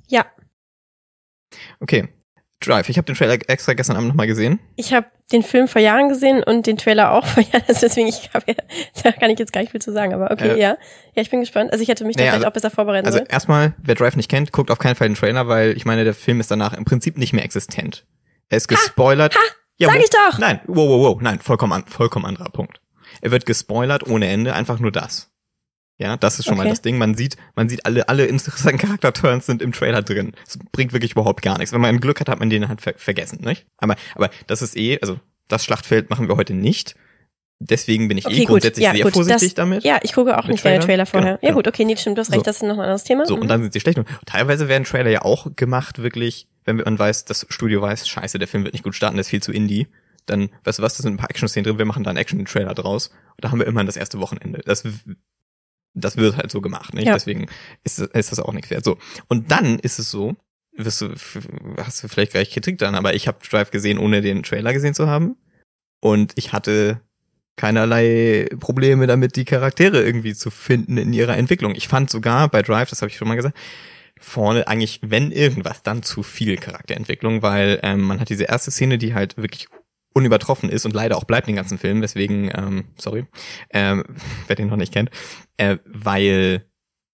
Ja, 0.10 0.26
Okay. 1.80 2.10
Drive, 2.66 2.90
ich 2.90 2.98
habe 2.98 3.06
den 3.06 3.16
Trailer 3.16 3.38
extra 3.48 3.74
gestern 3.74 3.96
Abend 3.96 4.10
nochmal 4.10 4.28
gesehen. 4.28 4.60
Ich 4.76 4.94
habe 4.94 5.08
den 5.32 5.44
Film 5.44 5.68
vor 5.68 5.82
Jahren 5.82 6.10
gesehen 6.10 6.44
und 6.44 6.66
den 6.68 6.78
Trailer 6.78 7.12
auch 7.12 7.26
vor 7.28 7.44
Jahren, 7.44 7.64
deswegen 7.68 8.08
ich 8.08 8.30
hab 8.34 8.48
ja, 8.48 8.56
da 9.04 9.12
kann 9.12 9.30
ich 9.30 9.40
jetzt 9.40 9.54
gar 9.54 9.62
nicht 9.62 9.72
viel 9.72 9.82
zu 9.82 9.92
sagen, 9.92 10.14
aber 10.14 10.32
okay, 10.32 10.50
Äh, 10.50 10.60
ja. 10.60 10.78
Ja, 11.16 11.22
ich 11.22 11.30
bin 11.30 11.40
gespannt. 11.42 11.72
Also 11.72 11.82
ich 11.84 11.90
hätte 11.90 12.06
mich 12.06 12.16
da 12.16 12.22
naja, 12.22 12.32
vielleicht 12.34 12.46
also- 12.46 12.50
auch 12.50 12.54
besser 12.54 12.70
vorbereiten 12.72 13.06
Also 13.06 13.18
sollen. 13.20 13.30
erstmal, 13.30 13.74
wer 13.78 13.96
Drive 13.96 14.16
nicht 14.16 14.30
kennt, 14.30 14.52
guckt 14.52 14.72
auf 14.72 14.80
keinen 14.80 14.96
Fall 14.96 15.08
den 15.10 15.16
Trailer, 15.16 15.48
weil 15.48 15.76
ich 15.78 15.86
meine, 15.86 16.04
der 16.04 16.14
Film 16.14 16.40
ist 16.40 16.50
danach 16.52 16.74
im 16.74 16.86
Prinzip 16.86 17.18
nicht 17.18 17.34
mehr 17.34 17.44
existent. 17.46 18.06
Er 18.50 18.58
ist 18.58 18.68
gespoilert. 18.68 19.36
ja, 19.78 19.88
Sag 19.90 19.98
wo- 19.98 20.04
ich 20.04 20.10
doch! 20.10 20.40
Nein, 20.40 20.60
wow, 20.68 20.88
wow, 20.90 21.02
wow, 21.16 21.22
nein, 21.22 21.40
vollkommen, 21.40 21.84
vollkommen 21.88 22.26
anderer 22.26 22.50
Punkt. 22.50 22.80
Er 23.22 23.32
wird 23.32 23.46
gespoilert 23.46 24.08
ohne 24.08 24.28
Ende, 24.28 24.54
einfach 24.54 24.80
nur 24.80 24.92
das. 24.92 25.30
Ja, 26.04 26.18
das 26.18 26.38
ist 26.38 26.46
schon 26.46 26.58
mal 26.58 26.64
Okay. 26.64 26.70
das 26.72 26.82
Ding. 26.82 26.98
Man 26.98 27.16
sieht, 27.16 27.38
man 27.56 27.70
sieht 27.70 27.86
alle, 27.86 28.10
alle 28.10 28.26
interessanten 28.26 28.78
Charakter-Turns 28.78 29.46
sind 29.46 29.62
im 29.62 29.72
Trailer 29.72 30.02
drin. 30.02 30.34
Es 30.46 30.60
bringt 30.74 30.92
wirklich 30.92 31.14
überhaupt 31.14 31.42
gar 31.42 31.58
nichts. 31.58 31.72
Wenn 31.72 31.80
man 31.82 32.00
Glück 32.02 32.20
hat, 32.20 32.28
hat 32.28 32.40
man 32.40 32.50
den 32.50 32.68
halt 32.68 32.82
ver 32.82 32.94
vergessen, 32.98 33.40
nicht? 33.42 33.66
Aber, 33.78 33.96
aber 34.16 34.30
das 34.48 34.62
ist 34.62 34.76
eh, 34.76 35.00
also 35.02 35.18
das 35.48 35.64
Schlachtfeld 35.64 36.10
machen 36.10 36.28
wir 36.28 36.36
heute 36.36 36.54
nicht. 36.54 36.96
Deswegen 37.60 38.10
bin 38.10 38.18
ich 38.18 38.26
Okay, 38.26 38.36
eh 38.36 38.40
gut. 38.40 38.48
grundsätzlich 38.48 38.84
Ja, 38.86 38.92
sehr 38.94 39.04
gut. 39.04 39.14
vorsichtig 39.14 39.50
Das- 39.50 39.54
damit. 39.56 39.84
Ja, 39.86 40.00
ich 40.04 40.12
gucke 40.12 40.38
auch 40.38 40.48
nicht 40.48 40.62
Trailer? 40.62 40.82
Trailer 40.82 41.06
vorher. 41.06 41.38
Genau, 41.38 41.48
Ja 41.50 41.54
gut, 41.54 41.68
okay, 41.70 41.86
nee, 41.86 41.96
stimmt, 41.96 42.18
du 42.18 42.20
hast 42.22 42.32
recht, 42.32 42.40
So. 42.42 42.44
das 42.44 42.58
ist 42.58 42.64
noch 42.64 42.74
ein 42.74 42.80
anderes 42.82 43.06
Thema. 43.06 43.26
So, 43.26 43.36
Mhm. 43.38 43.42
und 43.44 43.48
dann 43.48 43.62
sind 43.62 43.72
sie 43.72 43.80
schlecht. 43.80 43.98
Und 43.98 44.08
teilweise 44.26 44.68
werden 44.68 44.84
Trailer 44.84 45.10
ja 45.10 45.22
auch 45.22 45.48
gemacht, 45.56 46.02
wirklich, 46.04 46.50
wenn 46.66 46.78
man 46.78 47.00
weiß, 47.00 47.24
das 47.24 47.46
Studio 47.50 47.82
weiß, 47.82 48.08
scheiße, 48.10 48.38
der 48.40 48.50
Film 48.50 48.66
wird 48.66 48.74
nicht 48.74 48.84
gut 48.84 48.96
starten, 48.96 49.16
der 49.16 49.22
ist 49.22 49.30
viel 49.30 49.42
zu 49.44 49.54
indie. 49.54 49.88
Dann, 50.26 50.50
weißt 50.66 50.80
du 50.80 50.84
was, 50.84 50.98
da 50.98 51.04
sind 51.04 51.14
ein 51.14 51.18
paar 51.18 51.30
Action-Szenen 51.30 51.64
drin, 51.66 51.78
wir 51.78 51.86
machen 51.86 52.04
da 52.04 52.10
einen 52.10 52.18
Action-Trailer 52.18 52.74
draus. 52.74 53.08
Und 53.08 53.44
da 53.44 53.52
haben 53.52 53.60
wir 53.60 53.68
immerhin 53.68 53.88
das 53.88 53.98
erste 53.98 54.20
Wochenende. 54.20 54.62
Das, 54.66 54.84
das 55.94 56.18
wird 56.18 56.38
halt 56.38 56.52
so 56.52 56.62
gemacht, 56.62 56.94
nicht? 56.94 57.08
Ja. 57.08 57.14
Deswegen 57.14 57.48
ist, 57.84 58.00
ist 58.00 58.32
das 58.32 58.40
auch 58.40 58.54
nichts 58.54 58.70
wert. 58.70 58.84
So. 58.84 58.98
Und 59.28 59.52
dann 59.52 59.80
ist 59.80 60.00
es 60.00 60.10
so, 60.10 60.36
wirst 60.76 61.02
du, 61.02 61.14
hast 61.78 62.04
du 62.04 62.08
vielleicht 62.08 62.32
gleich 62.32 62.52
Kritik 62.52 62.78
dran, 62.78 62.96
aber 62.96 63.14
ich 63.14 63.28
habe 63.28 63.38
Drive 63.48 63.72
gesehen, 63.72 63.98
ohne 63.98 64.22
den 64.22 64.44
Trailer 64.44 64.74
gesehen 64.74 64.94
zu 64.94 65.08
haben. 65.08 65.36
Und 66.00 66.34
ich 66.36 66.52
hatte 66.52 67.00
keinerlei 67.56 68.50
Probleme 68.60 69.08
damit, 69.08 69.36
die 69.36 69.46
Charaktere 69.46 70.04
irgendwie 70.04 70.34
zu 70.34 70.50
finden 70.50 70.98
in 70.98 71.14
ihrer 71.14 71.38
Entwicklung. 71.38 71.76
Ich 71.76 71.88
fand 71.88 72.10
sogar 72.10 72.50
bei 72.50 72.62
Drive, 72.64 72.90
das 72.90 73.02
habe 73.02 73.10
ich 73.10 73.18
schon 73.18 73.28
mal 73.28 73.36
gesagt, 73.36 73.58
vorne 74.20 74.68
eigentlich, 74.68 75.00
wenn 75.04 75.32
irgendwas, 75.32 75.84
dann 75.84 76.02
zu 76.02 76.24
viel 76.24 76.58
Charakterentwicklung, 76.58 77.42
weil 77.42 77.80
ähm, 77.84 78.02
man 78.02 78.20
hat 78.20 78.30
diese 78.30 78.46
erste 78.46 78.72
Szene, 78.72 78.98
die 78.98 79.14
halt 79.14 79.38
wirklich 79.38 79.68
unübertroffen 80.14 80.70
ist 80.70 80.86
und 80.86 80.94
leider 80.94 81.18
auch 81.18 81.24
bleibt 81.24 81.48
den 81.48 81.56
ganzen 81.56 81.78
Film, 81.78 82.02
weswegen, 82.02 82.52
ähm, 82.56 82.86
sorry, 82.96 83.26
ähm, 83.72 84.04
wer 84.48 84.56
den 84.56 84.68
noch 84.68 84.78
nicht 84.78 84.94
kennt, 84.94 85.10
äh, 85.58 85.78
weil 85.86 86.66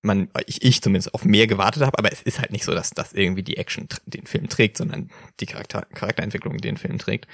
man, 0.02 0.30
ich, 0.46 0.64
ich 0.64 0.82
zumindest 0.82 1.14
auf 1.14 1.26
mehr 1.26 1.48
gewartet 1.48 1.84
habe, 1.84 1.98
aber 1.98 2.12
es 2.12 2.22
ist 2.22 2.40
halt 2.40 2.52
nicht 2.52 2.64
so, 2.64 2.74
dass 2.74 2.92
das 2.92 3.14
irgendwie 3.14 3.44
die 3.44 3.58
Action 3.58 3.88
den 4.06 4.26
Film 4.26 4.48
trägt, 4.48 4.78
sondern 4.78 5.10
die 5.42 5.46
Charakter 5.46 5.86
Charakterentwicklung 5.94 6.58
den 6.58 6.78
Film 6.78 7.00
trägt. 7.00 7.28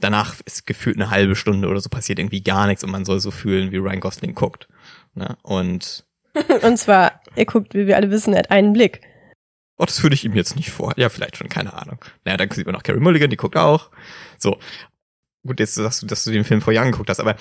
Danach 0.00 0.34
ist 0.44 0.66
gefühlt 0.66 0.96
eine 0.96 1.10
halbe 1.10 1.36
Stunde 1.36 1.68
oder 1.68 1.80
so 1.80 1.88
passiert 1.88 2.18
irgendwie 2.18 2.42
gar 2.42 2.66
nichts 2.66 2.82
und 2.82 2.90
man 2.90 3.04
soll 3.04 3.20
so 3.20 3.30
fühlen, 3.30 3.70
wie 3.70 3.76
Ryan 3.76 4.00
Gosling 4.00 4.34
guckt. 4.34 4.68
Ne? 5.14 5.36
Und 5.42 6.08
Und 6.62 6.76
zwar, 6.76 7.20
er 7.34 7.44
guckt, 7.44 7.74
wie 7.74 7.86
wir 7.86 7.96
alle 7.96 8.10
wissen, 8.10 8.32
er 8.32 8.40
hat 8.40 8.50
einen 8.50 8.72
Blick. 8.72 9.00
Oh, 9.78 9.84
das 9.84 10.02
würde 10.02 10.14
ich 10.14 10.24
ihm 10.24 10.34
jetzt 10.34 10.56
nicht 10.56 10.70
vor. 10.70 10.92
Ja, 10.96 11.08
vielleicht 11.08 11.36
schon, 11.36 11.48
keine 11.48 11.72
Ahnung. 11.74 11.98
Naja, 12.24 12.36
dann 12.36 12.50
sieht 12.50 12.66
man 12.66 12.74
noch 12.74 12.82
Carrie 12.82 13.00
Mulligan, 13.00 13.30
die 13.30 13.36
guckt 13.36 13.56
auch. 13.56 13.90
So. 14.38 14.58
Gut, 15.46 15.60
jetzt 15.60 15.74
sagst 15.74 16.02
du, 16.02 16.06
dass 16.06 16.24
du 16.24 16.30
den 16.30 16.44
Film 16.44 16.60
vor 16.60 16.72
Jahren 16.72 16.90
geguckt 16.90 17.10
hast, 17.10 17.20
aber 17.20 17.36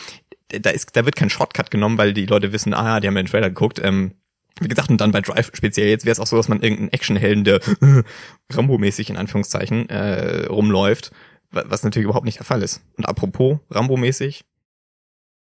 da 0.50 0.70
ist, 0.70 0.96
da 0.96 1.06
wird 1.06 1.16
kein 1.16 1.30
Shortcut 1.30 1.72
genommen, 1.72 1.98
weil 1.98 2.13
die 2.13 2.25
Leute 2.25 2.54
wissen, 2.54 2.74
ah, 2.74 3.00
die 3.00 3.08
haben 3.08 3.16
ja 3.18 3.24
den 3.24 3.30
Trailer 3.30 3.50
geguckt. 3.50 3.80
Ähm, 3.84 4.13
wie 4.60 4.68
gesagt, 4.68 4.89
und 4.89 5.00
dann 5.01 5.12
bei 5.12 5.22
Drive 5.22 5.51
speziell 5.54 5.88
jetzt 5.88 6.06
wäre 6.06 6.13
es 6.13 6.20
auch 6.20 6.27
so, 6.27 6.38
dass 6.38 6.48
man 6.48 6.62
irgendeinen 6.62 6.94
Actionhelden, 6.94 7.44
der 7.44 7.60
Rambo-mäßig 8.51 9.10
in 9.10 9.18
Anführungszeichen 9.18 9.89
äh, 9.89 10.46
rumläuft, 10.46 11.12
was 11.51 11.84
natürlich 11.84 12.06
überhaupt 12.06 12.25
nicht 12.25 12.39
der 12.39 12.46
Fall 12.46 12.63
ist. 12.63 12.82
Und 12.98 13.08
apropos 13.08 13.60
Rambo-mäßig, 13.70 14.46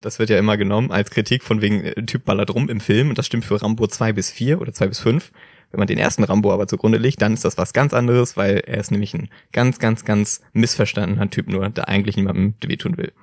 das 0.01 0.19
wird 0.19 0.29
ja 0.29 0.37
immer 0.37 0.57
genommen 0.57 0.91
als 0.91 1.11
Kritik 1.11 1.43
von 1.43 1.61
wegen 1.61 1.83
äh, 1.83 2.05
Typ 2.05 2.25
ballert 2.25 2.53
rum 2.53 2.69
im 2.69 2.79
Film 2.79 3.09
und 3.09 3.17
das 3.17 3.27
stimmt 3.27 3.45
für 3.45 3.61
Rambo 3.61 3.87
2 3.87 4.13
bis 4.13 4.31
4 4.31 4.61
oder 4.61 4.73
2 4.73 4.87
bis 4.87 4.99
5. 4.99 5.31
Wenn 5.71 5.79
man 5.79 5.87
den 5.87 5.97
ersten 5.97 6.23
Rambo 6.23 6.51
aber 6.51 6.67
zugrunde 6.67 6.97
legt, 6.97 7.21
dann 7.21 7.33
ist 7.33 7.45
das 7.45 7.57
was 7.57 7.73
ganz 7.73 7.93
anderes, 7.93 8.37
weil 8.37 8.57
er 8.65 8.77
ist 8.79 8.91
nämlich 8.91 9.13
ein 9.13 9.29
ganz, 9.51 9.79
ganz, 9.79 10.05
ganz 10.05 10.41
missverstandener 10.53 11.29
Typ 11.29 11.47
nur, 11.47 11.69
der 11.69 11.87
eigentlich 11.87 12.17
niemandem 12.17 12.55
wehtun 12.63 12.97
will. 12.97 13.13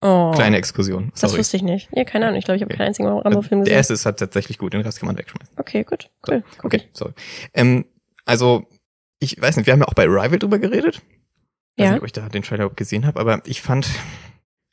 Oh. 0.00 0.30
Kleine 0.32 0.56
Exkursion. 0.58 1.10
Das 1.20 1.36
wusste 1.36 1.56
ich 1.56 1.62
nicht. 1.64 1.88
Ja, 1.92 2.04
keine 2.04 2.26
Ahnung. 2.26 2.38
Ich 2.38 2.44
glaube, 2.44 2.56
ich 2.56 2.62
habe 2.62 2.72
keinen 2.72 2.86
einzigen 2.86 3.08
Rambo-Film 3.08 3.60
gesehen. 3.60 3.64
Der 3.64 3.74
erste 3.74 3.94
ist 3.94 4.06
halt 4.06 4.18
tatsächlich 4.18 4.56
gut, 4.58 4.72
den 4.72 4.82
Rest 4.82 5.00
kann 5.00 5.08
man 5.08 5.18
wegschmeißen. 5.18 5.56
Okay, 5.58 5.82
gut. 5.82 6.08
Cool. 6.28 6.44
So, 6.56 6.64
okay, 6.64 6.82
sorry. 6.92 7.12
Ähm, 7.52 7.84
also, 8.24 8.66
ich 9.18 9.40
weiß 9.40 9.56
nicht, 9.56 9.66
wir 9.66 9.72
haben 9.72 9.80
ja 9.80 9.88
auch 9.88 9.94
bei 9.94 10.04
Arrival 10.04 10.38
drüber 10.38 10.60
geredet. 10.60 11.02
Ich 11.74 11.82
Ja. 11.82 11.86
weiß 11.86 11.92
nicht, 11.94 12.00
ob 12.02 12.06
ich 12.06 12.12
da 12.12 12.28
den 12.28 12.42
Trailer 12.44 12.70
gesehen 12.70 13.06
habe, 13.06 13.18
aber 13.18 13.42
ich 13.44 13.60
fand, 13.60 13.88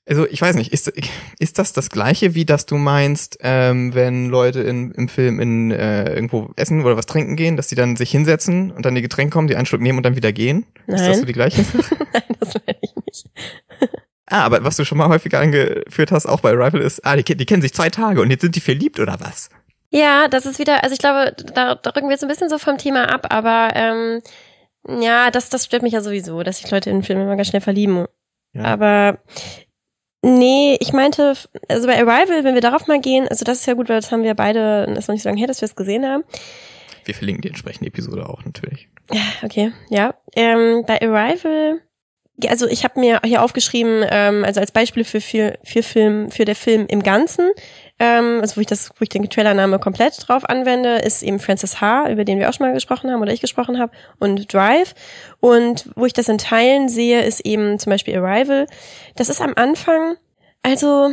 also 0.08 0.28
ich 0.28 0.42
weiß 0.42 0.56
nicht, 0.56 0.72
ist, 0.72 0.92
ist 1.40 1.58
das 1.58 1.74
das 1.74 1.90
gleiche, 1.90 2.36
wie 2.36 2.46
dass 2.46 2.66
du 2.66 2.76
meinst, 2.78 3.40
ähm, 3.42 3.94
wenn 3.96 4.30
Leute 4.30 4.62
in, 4.62 4.92
im 4.92 5.08
Film 5.08 5.40
in 5.40 5.72
äh, 5.72 6.14
irgendwo 6.14 6.52
essen 6.56 6.84
oder 6.84 6.96
was 6.96 7.08
trinken 7.08 7.36
gehen, 7.36 7.58
dass 7.58 7.68
die 7.68 7.76
dann 7.76 7.96
sich 7.96 8.12
hinsetzen 8.12 8.72
und 8.72 8.86
dann 8.86 8.94
die 8.94 9.02
Getränke 9.02 9.34
kommen, 9.34 9.48
die 9.48 9.56
einen 9.56 9.66
Schluck 9.66 9.82
nehmen 9.82 9.98
und 9.98 10.04
dann 10.04 10.16
wieder 10.16 10.32
gehen? 10.32 10.66
Ist 10.86 11.00
das 11.00 11.08
Nein. 11.08 11.20
so 11.20 11.26
die 11.26 11.34
gleiche? 11.34 11.62
Nein, 12.14 12.24
das 12.40 12.54
meine 12.54 12.78
ich 12.82 12.96
nicht. 13.06 13.30
ah, 14.28 14.46
aber 14.46 14.64
was 14.64 14.76
du 14.76 14.86
schon 14.86 15.00
mal 15.00 15.10
häufiger 15.10 15.40
angeführt 15.40 16.12
hast, 16.12 16.28
auch 16.28 16.42
bei 16.42 16.52
Arrival 16.52 16.82
ist, 16.82 17.04
ah, 17.04 17.16
die, 17.16 17.24
die 17.24 17.46
kennen 17.46 17.64
sich 17.64 17.74
zwei 17.74 17.90
Tage 17.90 18.22
und 18.22 18.30
jetzt 18.30 18.42
sind 18.42 18.56
die 18.56 18.62
verliebt 18.62 19.00
oder 19.00 19.20
was? 19.20 19.50
Ja, 19.90 20.28
das 20.28 20.46
ist 20.46 20.60
wieder, 20.60 20.84
also 20.84 20.94
ich 20.94 21.00
glaube, 21.00 21.36
da, 21.54 21.76
da 21.76 21.90
rücken 21.92 22.08
wir 22.08 22.12
jetzt 22.12 22.24
ein 22.24 22.30
bisschen 22.30 22.50
so 22.50 22.58
vom 22.60 22.78
Thema 22.78 23.10
ab, 23.12 23.28
aber 23.30 23.70
ähm, 23.76 24.22
ja, 24.88 25.32
das, 25.32 25.50
das 25.50 25.66
stört 25.66 25.84
mich 25.84 25.94
ja 25.94 26.02
sowieso, 26.02 26.44
dass 26.44 26.58
sich 26.60 26.70
Leute 26.70 26.92
in 26.92 27.02
Filmen 27.02 27.24
immer 27.24 27.36
ganz 27.36 27.48
schnell 27.48 27.62
verlieben. 27.62 28.06
Ja. 28.54 28.64
Aber 28.66 29.20
nee, 30.26 30.78
ich 30.80 30.92
meinte, 30.94 31.36
also 31.68 31.88
bei 31.88 31.98
Arrival, 31.98 32.44
wenn 32.44 32.56
wir 32.56 32.62
darauf 32.62 32.88
mal 32.88 33.00
gehen, 33.00 33.28
also 33.28 33.46
das 33.46 33.60
ist 33.60 33.66
ja 33.66 33.74
gut, 33.74 33.90
weil 33.90 34.02
das 34.02 34.12
haben 34.12 34.24
wir 34.24 34.34
beide, 34.34 34.86
das 34.88 35.00
ist 35.00 35.08
noch 35.08 35.14
nicht 35.14 35.24
so 35.24 35.30
lange 35.30 35.40
her, 35.40 35.48
dass 35.48 35.62
wir 35.62 35.68
es 35.68 35.76
gesehen 35.76 36.06
haben. 36.06 36.24
Wir 37.06 37.14
verlinken 37.14 37.44
die 37.44 37.50
entsprechende 37.50 37.88
Episode 37.88 38.28
auch 38.28 38.44
natürlich. 38.46 38.90
Okay, 39.44 39.72
ja. 39.90 40.16
Ähm, 40.36 40.84
bei 40.88 41.00
Arrival, 41.02 41.80
ja, 41.80 41.85
also 42.48 42.68
ich 42.68 42.84
habe 42.84 43.00
mir 43.00 43.22
hier 43.24 43.42
aufgeschrieben, 43.42 44.06
ähm, 44.10 44.44
also 44.44 44.60
als 44.60 44.72
Beispiel 44.72 45.04
für, 45.04 45.22
für, 45.22 45.58
für 45.64 45.84
Film, 45.84 46.30
für 46.30 46.46
der 46.46 46.56
Film 46.56 46.86
im 46.88 47.02
Ganzen, 47.02 47.52
ähm, 47.98 48.40
also 48.42 48.58
wo 48.58 48.62
ich 48.62 48.68
das, 48.68 48.90
wo 48.90 49.04
ich 49.04 49.10
den 49.10 49.30
Trailername 49.30 49.80
komplett 49.80 50.28
drauf 50.28 50.44
anwende, 50.44 50.98
ist 50.98 51.24
eben 51.24 51.40
Francis 51.40 51.80
H., 51.80 52.10
über 52.10 52.26
den 52.26 52.40
wir 52.40 52.50
auch 52.50 52.54
schon 52.54 52.68
mal 52.68 52.74
gesprochen 52.74 53.10
haben 53.10 53.22
oder 53.22 53.32
ich 53.32 53.42
gesprochen 53.42 53.80
habe, 53.80 53.94
und 54.20 54.54
Drive. 54.54 54.96
Und 55.40 55.90
wo 55.96 56.06
ich 56.06 56.14
das 56.14 56.28
in 56.28 56.38
Teilen 56.38 56.90
sehe, 56.90 57.24
ist 57.24 57.46
eben 57.46 57.80
zum 57.80 57.92
Beispiel 57.92 58.18
Arrival. 58.18 58.68
Das 59.16 59.30
ist 59.30 59.42
am 59.42 59.54
Anfang, 59.56 60.18
also 60.62 61.12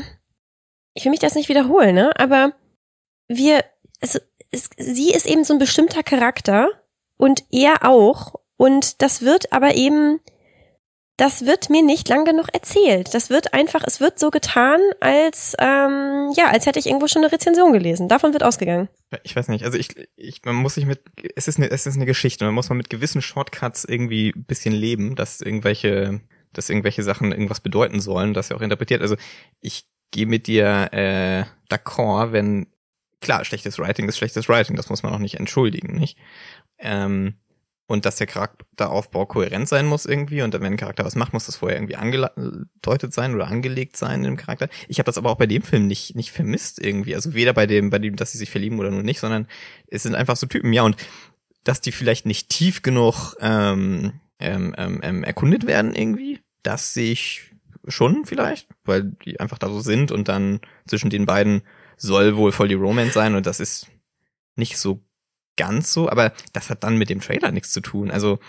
ich 0.95 1.05
will 1.05 1.11
mich 1.11 1.21
das 1.21 1.35
nicht 1.35 1.49
wiederholen, 1.49 1.95
ne? 1.95 2.13
Aber 2.17 2.53
wir, 3.29 3.65
also 4.01 4.19
es, 4.51 4.71
sie 4.77 5.13
ist 5.13 5.27
eben 5.27 5.45
so 5.45 5.55
ein 5.55 5.59
bestimmter 5.59 6.03
Charakter 6.03 6.69
und 7.17 7.45
er 7.51 7.89
auch. 7.89 8.35
Und 8.57 9.03
das 9.03 9.23
wird 9.23 9.53
aber 9.53 9.75
eben, 9.75 10.21
das 11.23 11.47
wird 11.47 11.71
mir 11.71 11.85
nicht 11.85 12.09
lang 12.09 12.25
genug 12.25 12.49
erzählt. 12.53 13.15
Das 13.15 13.31
wird 13.31 13.55
einfach, 13.55 13.85
es 13.87 14.01
wird 14.01 14.19
so 14.19 14.33
getan, 14.33 14.81
als 14.99 15.55
ähm, 15.61 16.33
ja, 16.37 16.49
als 16.49 16.67
hätte 16.67 16.81
ich 16.81 16.87
irgendwo 16.87 17.07
schon 17.07 17.23
eine 17.23 17.31
Rezension 17.31 17.73
gelesen. 17.73 18.09
Davon 18.09 18.33
wird 18.33 18.43
ausgegangen. 18.43 18.89
Ich 19.23 19.37
weiß 19.37 19.47
nicht, 19.47 19.65
also 19.65 19.79
ich, 19.79 19.95
ich 20.17 20.45
man 20.45 20.57
muss 20.57 20.75
sich 20.75 20.85
mit, 20.85 21.01
es 21.37 21.47
ist 21.47 21.59
eine, 21.59 21.71
es 21.71 21.87
ist 21.87 21.95
eine 21.95 22.07
Geschichte, 22.07 22.45
man 22.45 22.55
muss 22.55 22.71
man 22.71 22.77
mit 22.77 22.91
gewissen 22.91 23.23
Shortcuts 23.23 23.85
irgendwie 23.85 24.33
bisschen 24.33 24.73
leben, 24.73 25.15
dass 25.15 25.41
irgendwelche, 25.41 26.23
dass 26.53 26.69
irgendwelche 26.69 27.05
Sachen 27.05 27.31
irgendwas 27.31 27.61
bedeuten 27.61 28.01
sollen, 28.01 28.35
das 28.35 28.49
ja 28.49 28.57
auch 28.57 28.61
interpretiert. 28.61 29.01
Also 29.01 29.15
ich 29.61 29.85
gehe 30.11 30.27
mit 30.27 30.49
dir 30.49 30.89
äh, 30.93 31.45
d'accord, 31.73 32.33
wenn 32.33 32.67
klar 33.21 33.45
schlechtes 33.45 33.79
Writing 33.79 34.09
ist 34.09 34.19
schlechtes 34.19 34.49
Writing, 34.49 34.75
das 34.75 34.91
muss 34.91 35.05
man 35.05 35.15
auch 35.15 35.21
nicht 35.21 35.39
entschuldigen, 35.39 35.95
nicht? 35.95 36.19
Ähm, 36.79 37.37
und 37.87 38.07
dass 38.07 38.17
der 38.17 38.27
Charakteraufbau 38.27 39.27
kohärent 39.27 39.69
sein 39.69 39.87
muss 39.87 40.07
irgendwie 40.07 40.43
und 40.43 40.55
wenn 40.55 40.65
ein 40.65 40.77
Charakter 40.77 41.05
was 41.05 41.17
macht, 41.17 41.33
muss 41.33 41.47
das 41.47 41.57
vorher 41.57 41.77
irgendwie 41.77 41.97
angedeutet 41.97 43.13
sein 43.13 43.35
oder 43.35 43.49
angelegt 43.49 43.97
sein 43.97 44.25
im 44.25 44.37
Charakter. 44.37 44.69
Ich 44.89 44.99
habe 44.99 45.07
das 45.07 45.19
aber 45.19 45.31
auch 45.31 45.37
bei 45.37 45.47
dem 45.47 45.63
Film 45.63 45.87
nicht 45.87 46.15
nicht 46.15 46.31
vermisst 46.31 46.79
irgendwie, 46.85 47.15
also 47.15 47.35
weder 47.35 47.53
bei 47.53 47.67
dem 47.67 47.91
bei 47.91 47.99
dem, 47.99 48.17
dass 48.17 48.33
sie 48.33 48.39
sich 48.39 48.51
verlieben 48.51 48.79
oder 48.79 48.91
nur 48.91 49.03
nicht, 49.03 49.21
sondern 49.21 49.47
es 49.89 50.05
sind 50.05 50.15
einfach 50.15 50.37
so 50.37 50.47
Typen, 50.47 50.73
ja 50.73 50.83
und 50.83 50.97
dass 51.65 51.81
die 51.81 51.93
vielleicht 51.93 52.27
nicht 52.27 52.49
tief 52.49 52.83
genug 52.83 53.37
ähm, 53.41 54.21
ähm, 54.39 54.75
ähm, 54.77 55.01
ähm, 55.03 55.25
erkundet 55.25 55.67
werden 55.67 55.95
irgendwie, 55.95 56.41
das 56.63 56.95
sehe 56.95 57.13
ich 57.13 57.53
schon 57.87 58.25
vielleicht, 58.25 58.69
weil 58.85 59.13
die 59.25 59.41
einfach 59.41 59.59
da 59.59 59.69
so 59.69 59.81
sind 59.81 60.11
und 60.11 60.29
dann 60.29 60.61
zwischen 60.87 61.11
den 61.11 61.27
beiden 61.27 61.63
soll 61.97 62.37
wohl 62.37 62.53
voll 62.53 62.69
die 62.69 62.75
Romance 62.75 63.15
sein 63.15 63.35
und 63.35 63.47
das 63.47 63.61
ist 63.61 63.89
nicht 64.57 64.77
so 64.77 65.01
ganz 65.63 65.93
so, 65.93 66.11
aber 66.11 66.33
das 66.53 66.71
hat 66.71 66.83
dann 66.83 66.97
mit 66.99 67.09
dem 67.09 67.21
Trailer 67.21 67.53
nichts 67.53 67.71
zu 67.71 67.81
tun. 67.81 68.11
Also 68.11 68.41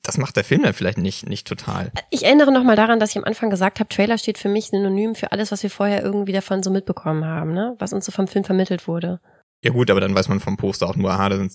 das 0.00 0.16
macht 0.16 0.34
der 0.36 0.44
Film 0.44 0.62
dann 0.62 0.72
vielleicht 0.72 0.96
nicht 0.96 1.28
nicht 1.28 1.46
total. 1.46 1.92
Ich 2.08 2.24
erinnere 2.24 2.50
nochmal 2.50 2.74
daran, 2.74 2.98
dass 3.00 3.10
ich 3.10 3.18
am 3.18 3.24
Anfang 3.24 3.50
gesagt 3.50 3.80
habe, 3.80 3.88
Trailer 3.90 4.16
steht 4.16 4.38
für 4.38 4.48
mich 4.48 4.68
synonym 4.68 5.14
für 5.14 5.30
alles, 5.30 5.52
was 5.52 5.62
wir 5.62 5.68
vorher 5.68 6.02
irgendwie 6.02 6.32
davon 6.32 6.62
so 6.62 6.70
mitbekommen 6.70 7.26
haben, 7.26 7.52
ne? 7.52 7.76
Was 7.78 7.92
uns 7.92 8.06
so 8.06 8.12
vom 8.12 8.28
Film 8.28 8.46
vermittelt 8.46 8.88
wurde. 8.88 9.20
Ja 9.62 9.72
gut, 9.72 9.90
aber 9.90 10.00
dann 10.00 10.14
weiß 10.14 10.28
man 10.28 10.40
vom 10.40 10.56
Poster 10.56 10.88
auch 10.88 10.96
nur, 10.96 11.10
aha, 11.10 11.28
da 11.28 11.36
sind 11.36 11.52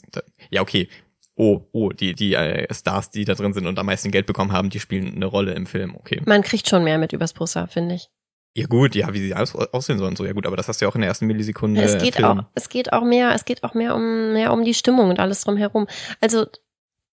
ja 0.52 0.62
okay. 0.62 0.88
Oh, 1.36 1.62
oh, 1.72 1.90
die 1.90 2.14
die 2.14 2.36
äh, 2.36 2.72
Stars, 2.72 3.10
die 3.10 3.26
da 3.26 3.34
drin 3.34 3.54
sind 3.54 3.66
und 3.66 3.80
am 3.80 3.88
meisten 3.88 4.12
Geld 4.12 4.28
bekommen 4.28 4.52
haben, 4.52 4.70
die 4.70 4.80
spielen 4.80 5.16
eine 5.16 5.26
Rolle 5.26 5.54
im 5.54 5.66
Film. 5.66 5.96
Okay. 5.96 6.22
Man 6.26 6.44
kriegt 6.44 6.70
schon 6.70 6.84
mehr 6.84 7.00
mit 7.00 7.14
übers 7.14 7.34
Poster, 7.34 7.68
finde 7.68 7.96
ich. 7.96 8.10
Ja 8.56 8.66
gut, 8.66 8.96
ja, 8.96 9.14
wie 9.14 9.20
sie 9.20 9.36
aus, 9.36 9.56
aussehen 9.56 10.00
sollen 10.00 10.16
so. 10.16 10.26
Ja 10.26 10.34
gut, 10.34 10.46
aber 10.46 10.58
das 10.58 10.68
hast 10.68 10.82
du 10.82 10.86
ja 10.86 10.90
auch 10.90 10.96
in 10.96 11.02
der 11.02 11.10
ersten 11.10 11.28
Millisekunde. 11.28 11.82
es 11.82 12.02
geht 12.02 12.16
Film. 12.16 12.26
auch, 12.26 12.44
es 12.56 12.70
geht 12.70 12.92
auch 12.92 13.04
mehr, 13.04 13.34
es 13.34 13.46
geht 13.46 13.64
auch 13.64 13.74
mehr 13.74 13.96
um 13.96 14.34
mehr 14.34 14.52
um 14.52 14.64
die 14.64 14.74
Stimmung 14.74 15.10
und 15.10 15.20
alles 15.20 15.42
drumherum. 15.42 15.88
Also 16.20 16.48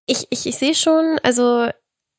ich, 0.07 0.27
ich, 0.31 0.47
ich 0.47 0.57
sehe 0.57 0.75
schon, 0.75 1.19
also 1.23 1.69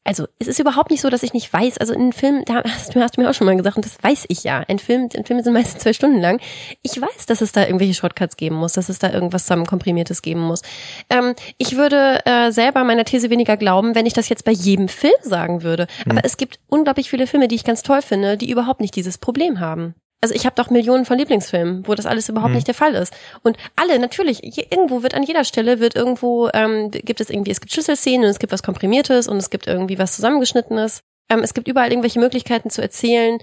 also 0.08 0.26
es 0.40 0.48
ist 0.48 0.60
überhaupt 0.60 0.90
nicht 0.90 1.02
so, 1.02 1.10
dass 1.10 1.22
ich 1.22 1.34
nicht 1.34 1.52
weiß. 1.52 1.78
Also 1.80 1.94
in 1.94 2.14
Film, 2.14 2.44
da 2.46 2.64
hast 2.64 2.96
du, 2.96 3.02
hast 3.02 3.18
du 3.18 3.22
mir 3.22 3.30
auch 3.30 3.34
schon 3.34 3.46
mal 3.46 3.58
gesagt, 3.58 3.76
und 3.76 3.86
das 3.86 4.02
weiß 4.02 4.26
ich 4.30 4.44
ja. 4.44 4.64
Ein 4.68 4.80
Film, 4.80 5.10
ein 5.16 5.26
Filme 5.26 5.44
sind 5.44 5.54
meistens 5.54 5.84
zwei 5.84 5.92
Stunden 5.92 6.22
lang. 6.22 6.40
Ich 6.82 7.00
weiß, 7.00 7.26
dass 7.26 7.42
es 7.42 7.52
da 7.52 7.66
irgendwelche 7.66 7.94
Shortcuts 7.94 8.38
geben 8.38 8.56
muss, 8.56 8.74
dass 8.74 8.88
es 8.88 9.00
da 9.00 9.12
irgendwas 9.12 9.44
zusammenkomprimiertes 9.44 10.22
geben 10.22 10.42
muss. 10.42 10.62
Ähm, 11.10 11.36
ich 11.58 11.76
würde 11.76 12.22
äh, 12.26 12.52
selber 12.52 12.86
meiner 12.86 13.04
These 13.04 13.30
weniger 13.30 13.58
glauben, 13.58 13.96
wenn 13.96 14.06
ich 14.06 14.14
das 14.14 14.30
jetzt 14.30 14.46
bei 14.46 14.54
jedem 14.54 14.88
Film 14.88 15.14
sagen 15.22 15.62
würde. 15.64 15.88
Aber 16.10 16.24
es 16.24 16.38
gibt 16.38 16.60
unglaublich 16.68 17.10
viele 17.10 17.28
Filme, 17.28 17.50
die 17.50 17.56
ich 17.56 17.66
ganz 17.66 17.84
toll 17.84 18.02
finde, 18.02 18.38
die 18.38 18.50
überhaupt 18.50 18.80
nicht 18.80 18.96
dieses 18.96 19.18
Problem 19.18 19.60
haben. 19.60 19.94
Also 20.22 20.34
ich 20.34 20.46
habe 20.46 20.56
doch 20.56 20.70
Millionen 20.72 21.06
von 21.06 21.18
Lieblingsfilmen, 21.18 21.88
wo 21.88 21.94
das 21.94 22.08
alles 22.08 22.28
überhaupt 22.28 22.50
Mhm. 22.50 22.56
nicht 22.56 22.68
der 22.68 22.74
Fall 22.74 22.96
ist. 22.96 23.14
Und 23.44 23.56
alle, 23.76 24.00
natürlich, 24.00 24.40
je, 24.42 24.66
irgendwo 24.70 25.04
wird 25.04 25.14
an 25.14 25.22
jeder 25.24 25.44
Stelle 25.44 25.80
wird 25.80 25.96
irgendwo, 25.96 26.50
ähm, 26.54 26.90
gibt 26.90 27.22
es 27.22 27.30
irgendwie, 27.30 27.52
es 27.52 27.62
gibt 27.62 27.72
Schlüsselszenen 27.72 28.24
und 28.24 28.30
es 28.30 28.40
gibt 28.40 28.52
was 28.52 28.64
Komprimiertes 28.64 29.28
und 29.28 29.38
es 29.38 29.50
gibt 29.52 29.68
irgendwie 29.68 30.00
was 30.00 30.16
Zusammengeschnittenes. 30.16 31.02
Ähm, 31.30 31.42
es 31.44 31.54
gibt 31.54 31.68
überall 31.68 31.92
irgendwelche 31.92 32.20
Möglichkeiten 32.20 32.70
zu 32.72 32.82
erzählen, 32.82 33.38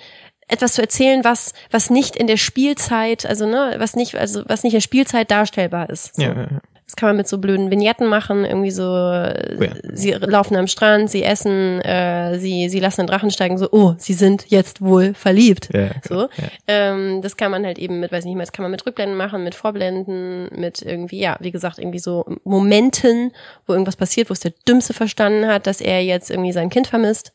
etwas 0.49 0.75
zu 0.75 0.83
erzählen, 0.83 1.23
was, 1.23 1.53
was 1.71 1.91
nicht 1.91 2.17
in 2.17 2.27
der 2.27 2.37
Spielzeit, 2.37 3.25
also 3.25 3.47
ne, 3.47 3.77
was 3.79 3.95
nicht, 3.95 4.17
also 4.17 4.43
was 4.47 4.63
nicht 4.65 4.73
in 4.75 4.79
der 4.79 4.83
Spielzeit 4.83 5.31
darstellbar 5.31 5.89
ist. 5.91 6.17
So. 6.17 6.23
Ja, 6.23 6.33
ja, 6.35 6.41
ja. 6.41 6.61
Das 6.95 7.01
kann 7.01 7.09
man 7.09 7.17
mit 7.17 7.27
so 7.27 7.39
blöden 7.39 7.73
Vignetten 7.73 8.07
machen, 8.07 8.45
irgendwie 8.45 8.71
so, 8.71 8.85
Oh 8.85 9.63
ja. 9.65 9.73
sie 9.95 10.13
laufen 10.13 10.55
am 10.55 10.69
Strand, 10.69 11.11
sie 11.11 11.25
essen, 11.25 11.81
äh, 11.81 12.39
sie, 12.39 12.69
sie 12.69 12.79
lassen 12.79 13.01
einen 13.01 13.09
Drachen 13.09 13.33
steigen, 13.33 13.59
so, 13.59 13.69
oh, 13.73 13.95
sie 13.99 14.13
sind 14.13 14.45
jetzt 14.47 14.81
wohl 14.81 15.13
verliebt. 15.13 15.71
ja, 15.75 15.91
So. 16.07 16.21
Ja. 16.21 16.29
Ähm, 16.69 17.21
das 17.21 17.37
kann 17.37 17.51
man 17.51 17.67
halt 17.67 17.81
eben 17.81 17.99
mit, 17.99 18.13
weiß 18.13 18.21
ich 18.21 18.27
nicht 18.27 18.37
mehr, 18.37 18.45
das 18.47 18.53
kann 18.53 18.63
man 18.63 18.71
mit 18.71 18.87
Rückblenden 18.87 19.17
machen, 19.17 19.43
mit 19.43 19.57
Vorblenden, 19.57 20.51
mit 20.53 20.83
irgendwie, 20.83 21.19
ja, 21.19 21.37
wie 21.41 21.51
gesagt, 21.51 21.81
irgendwie 21.81 21.99
so 21.99 22.27
Momenten, 22.45 23.33
wo 23.67 23.73
irgendwas 23.73 23.97
passiert, 23.97 24.31
wo 24.31 24.33
es 24.33 24.39
der 24.41 24.53
Dümmste 24.69 24.93
verstanden 24.95 25.49
hat, 25.49 25.67
dass 25.67 25.81
er 25.81 26.01
jetzt 26.05 26.31
irgendwie 26.31 26.53
sein 26.53 26.71
Kind 26.71 26.87
vermisst. 26.87 27.33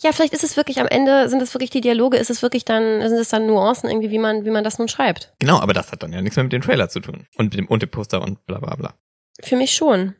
Ja, 0.00 0.12
vielleicht 0.12 0.32
ist 0.32 0.44
es 0.44 0.56
wirklich 0.56 0.80
am 0.80 0.86
Ende, 0.86 1.28
sind 1.28 1.42
es 1.42 1.54
wirklich 1.54 1.70
die 1.70 1.80
Dialoge, 1.80 2.16
ist 2.16 2.30
es 2.30 2.42
wirklich 2.42 2.64
dann, 2.64 3.00
sind 3.08 3.18
es 3.18 3.28
dann 3.28 3.46
Nuancen 3.46 3.90
irgendwie, 3.90 4.10
wie 4.10 4.18
man, 4.18 4.44
wie 4.44 4.50
man 4.50 4.64
das 4.64 4.78
nun 4.78 4.88
schreibt. 4.88 5.32
Genau, 5.38 5.58
aber 5.58 5.72
das 5.72 5.92
hat 5.92 6.02
dann 6.02 6.12
ja 6.12 6.22
nichts 6.22 6.36
mehr 6.36 6.44
mit 6.44 6.52
dem 6.52 6.62
Trailer 6.62 6.88
zu 6.88 7.00
tun. 7.00 7.26
Und 7.36 7.46
mit 7.46 7.54
dem, 7.54 7.66
und 7.66 7.82
dem 7.82 7.90
Poster 7.90 8.22
und 8.22 8.44
bla 8.46 8.58
bla 8.58 8.74
bla. 8.76 8.94
Für 9.40 9.56
mich 9.56 9.74
schon. 9.74 10.14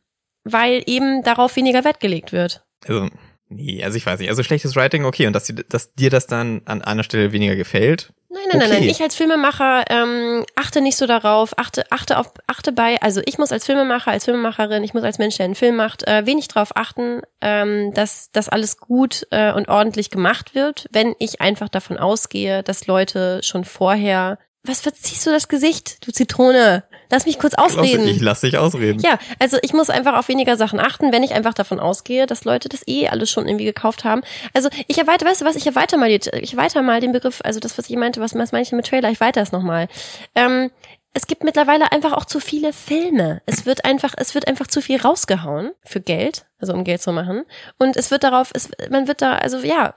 Weil 0.45 0.83
eben 0.87 1.23
darauf 1.23 1.55
weniger 1.57 1.85
Wert 1.85 2.01
gelegt 2.01 2.33
wird. 2.33 2.65
Also, 2.87 3.09
nee, 3.55 3.83
also 3.85 3.97
ich 3.97 4.07
weiß 4.07 4.19
nicht. 4.21 4.29
Also 4.31 4.43
schlechtes 4.43 4.77
Writing, 4.77 5.05
okay. 5.05 5.27
Und 5.27 5.33
dass, 5.33 5.45
dir- 5.45 5.65
dass 5.69 5.95
dir 5.95 6.11
das 6.11 6.27
dann 6.27 6.63
an 6.65 6.83
einer 6.83 7.03
Stelle 7.03 7.33
weniger 7.33 7.57
gefällt. 7.57 8.13
Nein, 8.31 8.41
nein, 8.51 8.59
nein, 8.61 8.71
Okay. 8.71 8.81
nein. 8.81 8.89
Ich 8.89 9.03
als 9.03 9.15
Filmemacher 9.15 9.85
ähm, 9.91 10.45
achte 10.57 10.81
nicht 10.81 10.97
so 10.97 11.07
darauf, 11.07 11.59
achte, 11.59 11.85
achte 11.93 12.19
auf, 12.19 12.33
achte 12.47 12.73
bei, 12.73 13.01
also 13.03 13.21
ich 13.27 13.37
muss 13.39 13.53
als 13.53 13.67
Filmemacher, 13.67 14.11
als 14.11 14.25
Filmemacherin, 14.25 14.83
ich 14.85 14.95
muss 14.95 15.03
als 15.03 15.19
Mensch, 15.19 15.37
der 15.37 15.45
einen 15.45 15.55
Film 15.55 15.77
macht, 15.77 16.07
äh, 16.09 16.25
wenig 16.25 16.49
darauf 16.49 16.75
achten, 16.77 17.21
ähm, 17.43 17.93
dass 17.93 18.31
das 18.33 18.49
alles 18.49 18.79
gut 18.79 19.27
äh, 19.31 19.53
und 19.53 19.69
ordentlich 19.69 20.09
gemacht 20.11 20.55
wird, 20.55 20.87
wenn 20.93 21.15
ich 21.19 21.41
einfach 21.43 21.69
davon 21.69 21.99
ausgehe, 21.99 22.63
dass 22.63 22.87
Leute 22.87 23.41
schon 23.43 23.65
vorher 23.65 24.39
was 24.65 24.81
verziehst 24.81 25.27
du 25.27 25.31
das 25.31 25.49
Gesicht, 25.49 26.07
du 26.07 26.13
Zitrone? 26.13 26.85
Lass 27.13 27.27
mich 27.27 27.39
kurz 27.39 27.53
ausreden. 27.53 28.09
Ich 28.09 28.23
lass 28.23 28.41
dich 28.41 28.57
ausreden. 28.57 28.99
Ja, 29.01 29.19
also 29.39 29.59
ich 29.61 29.75
muss 29.75 29.91
einfach 29.91 30.17
auf 30.17 30.29
weniger 30.29 30.57
Sachen 30.57 30.81
achten, 30.81 31.13
wenn 31.13 31.23
ich 31.23 31.35
einfach 31.35 31.53
davon 31.53 31.79
ausgehe, 31.79 32.25
dass 32.25 32.47
Leute 32.47 32.71
das 32.71 32.89
eh 32.89 33.07
alles 33.09 33.31
schon 33.31 33.47
irgendwie 33.47 33.67
gekauft 33.67 34.05
haben. 34.05 34.23
Also 34.55 34.71
ich 34.89 34.97
erweitere, 34.97 35.29
weißt 35.29 35.43
du 35.43 35.45
was, 35.45 35.55
ich 35.55 35.67
erweitere 35.67 36.01
mal, 36.01 36.09
die, 36.09 36.31
ich 36.41 36.55
erweitere 36.55 36.83
mal 36.83 37.03
den 37.03 37.13
Begriff, 37.13 37.43
also 37.45 37.61
das, 37.61 37.77
was 37.77 37.91
ich 37.91 37.97
meinte, 37.97 38.23
was, 38.23 38.35
was 38.35 38.53
meine 38.53 38.63
ich 38.63 38.73
mit 38.73 38.87
Trailer, 38.87 39.11
ich 39.11 39.21
weitere 39.21 39.43
es 39.43 39.53
nochmal. 39.53 39.89
Ähm, 40.35 40.71
es 41.15 41.27
gibt 41.27 41.45
mittlerweile 41.45 41.93
einfach 41.93 42.13
auch 42.13 42.25
zu 42.25 42.41
viele 42.41 42.73
Filme. 42.73 43.43
Es 43.45 43.67
wird 43.67 43.85
einfach, 43.85 44.15
es 44.17 44.35
wird 44.35 44.49
einfach 44.49 44.67
zu 44.67 44.81
viel 44.81 44.99
rausgehauen 44.99 45.73
für 45.85 46.01
Geld, 46.01 46.47
also 46.59 46.73
um 46.73 46.85
Geld 46.85 47.03
zu 47.03 47.13
machen. 47.13 47.45
Und 47.79 47.97
es 47.97 48.11
wird 48.11 48.25
darauf, 48.25 48.51
es, 48.55 48.71
man 48.91 49.07
wird 49.09 49.21
da, 49.21 49.35
also 49.35 49.59
ja, 49.59 49.95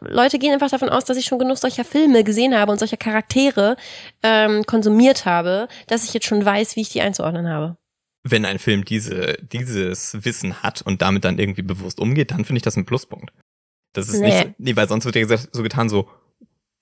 Leute 0.00 0.38
gehen 0.38 0.52
einfach 0.52 0.70
davon 0.70 0.90
aus, 0.90 1.04
dass 1.04 1.16
ich 1.16 1.26
schon 1.26 1.40
genug 1.40 1.58
solcher 1.58 1.84
Filme 1.84 2.22
gesehen 2.22 2.56
habe 2.56 2.70
und 2.70 2.78
solcher 2.78 2.96
Charaktere 2.96 3.76
ähm, 4.22 4.64
konsumiert 4.64 5.26
habe, 5.26 5.66
dass 5.88 6.04
ich 6.04 6.14
jetzt 6.14 6.26
schon 6.26 6.44
weiß, 6.44 6.76
wie 6.76 6.82
ich 6.82 6.90
die 6.90 7.02
einzuordnen 7.02 7.48
habe. 7.48 7.76
Wenn 8.22 8.44
ein 8.44 8.60
Film 8.60 8.84
diese, 8.84 9.36
dieses 9.42 10.24
Wissen 10.24 10.62
hat 10.62 10.82
und 10.82 11.02
damit 11.02 11.24
dann 11.24 11.38
irgendwie 11.38 11.62
bewusst 11.62 11.98
umgeht, 11.98 12.30
dann 12.30 12.44
finde 12.44 12.58
ich 12.58 12.62
das 12.62 12.76
ein 12.76 12.86
Pluspunkt. 12.86 13.32
Das 13.92 14.08
ist 14.08 14.20
nee. 14.20 14.28
nicht, 14.28 14.54
nee, 14.58 14.76
weil 14.76 14.88
sonst 14.88 15.04
wird 15.04 15.16
ja 15.16 15.22
gesagt, 15.22 15.48
so 15.52 15.62
getan 15.62 15.88
so, 15.88 16.08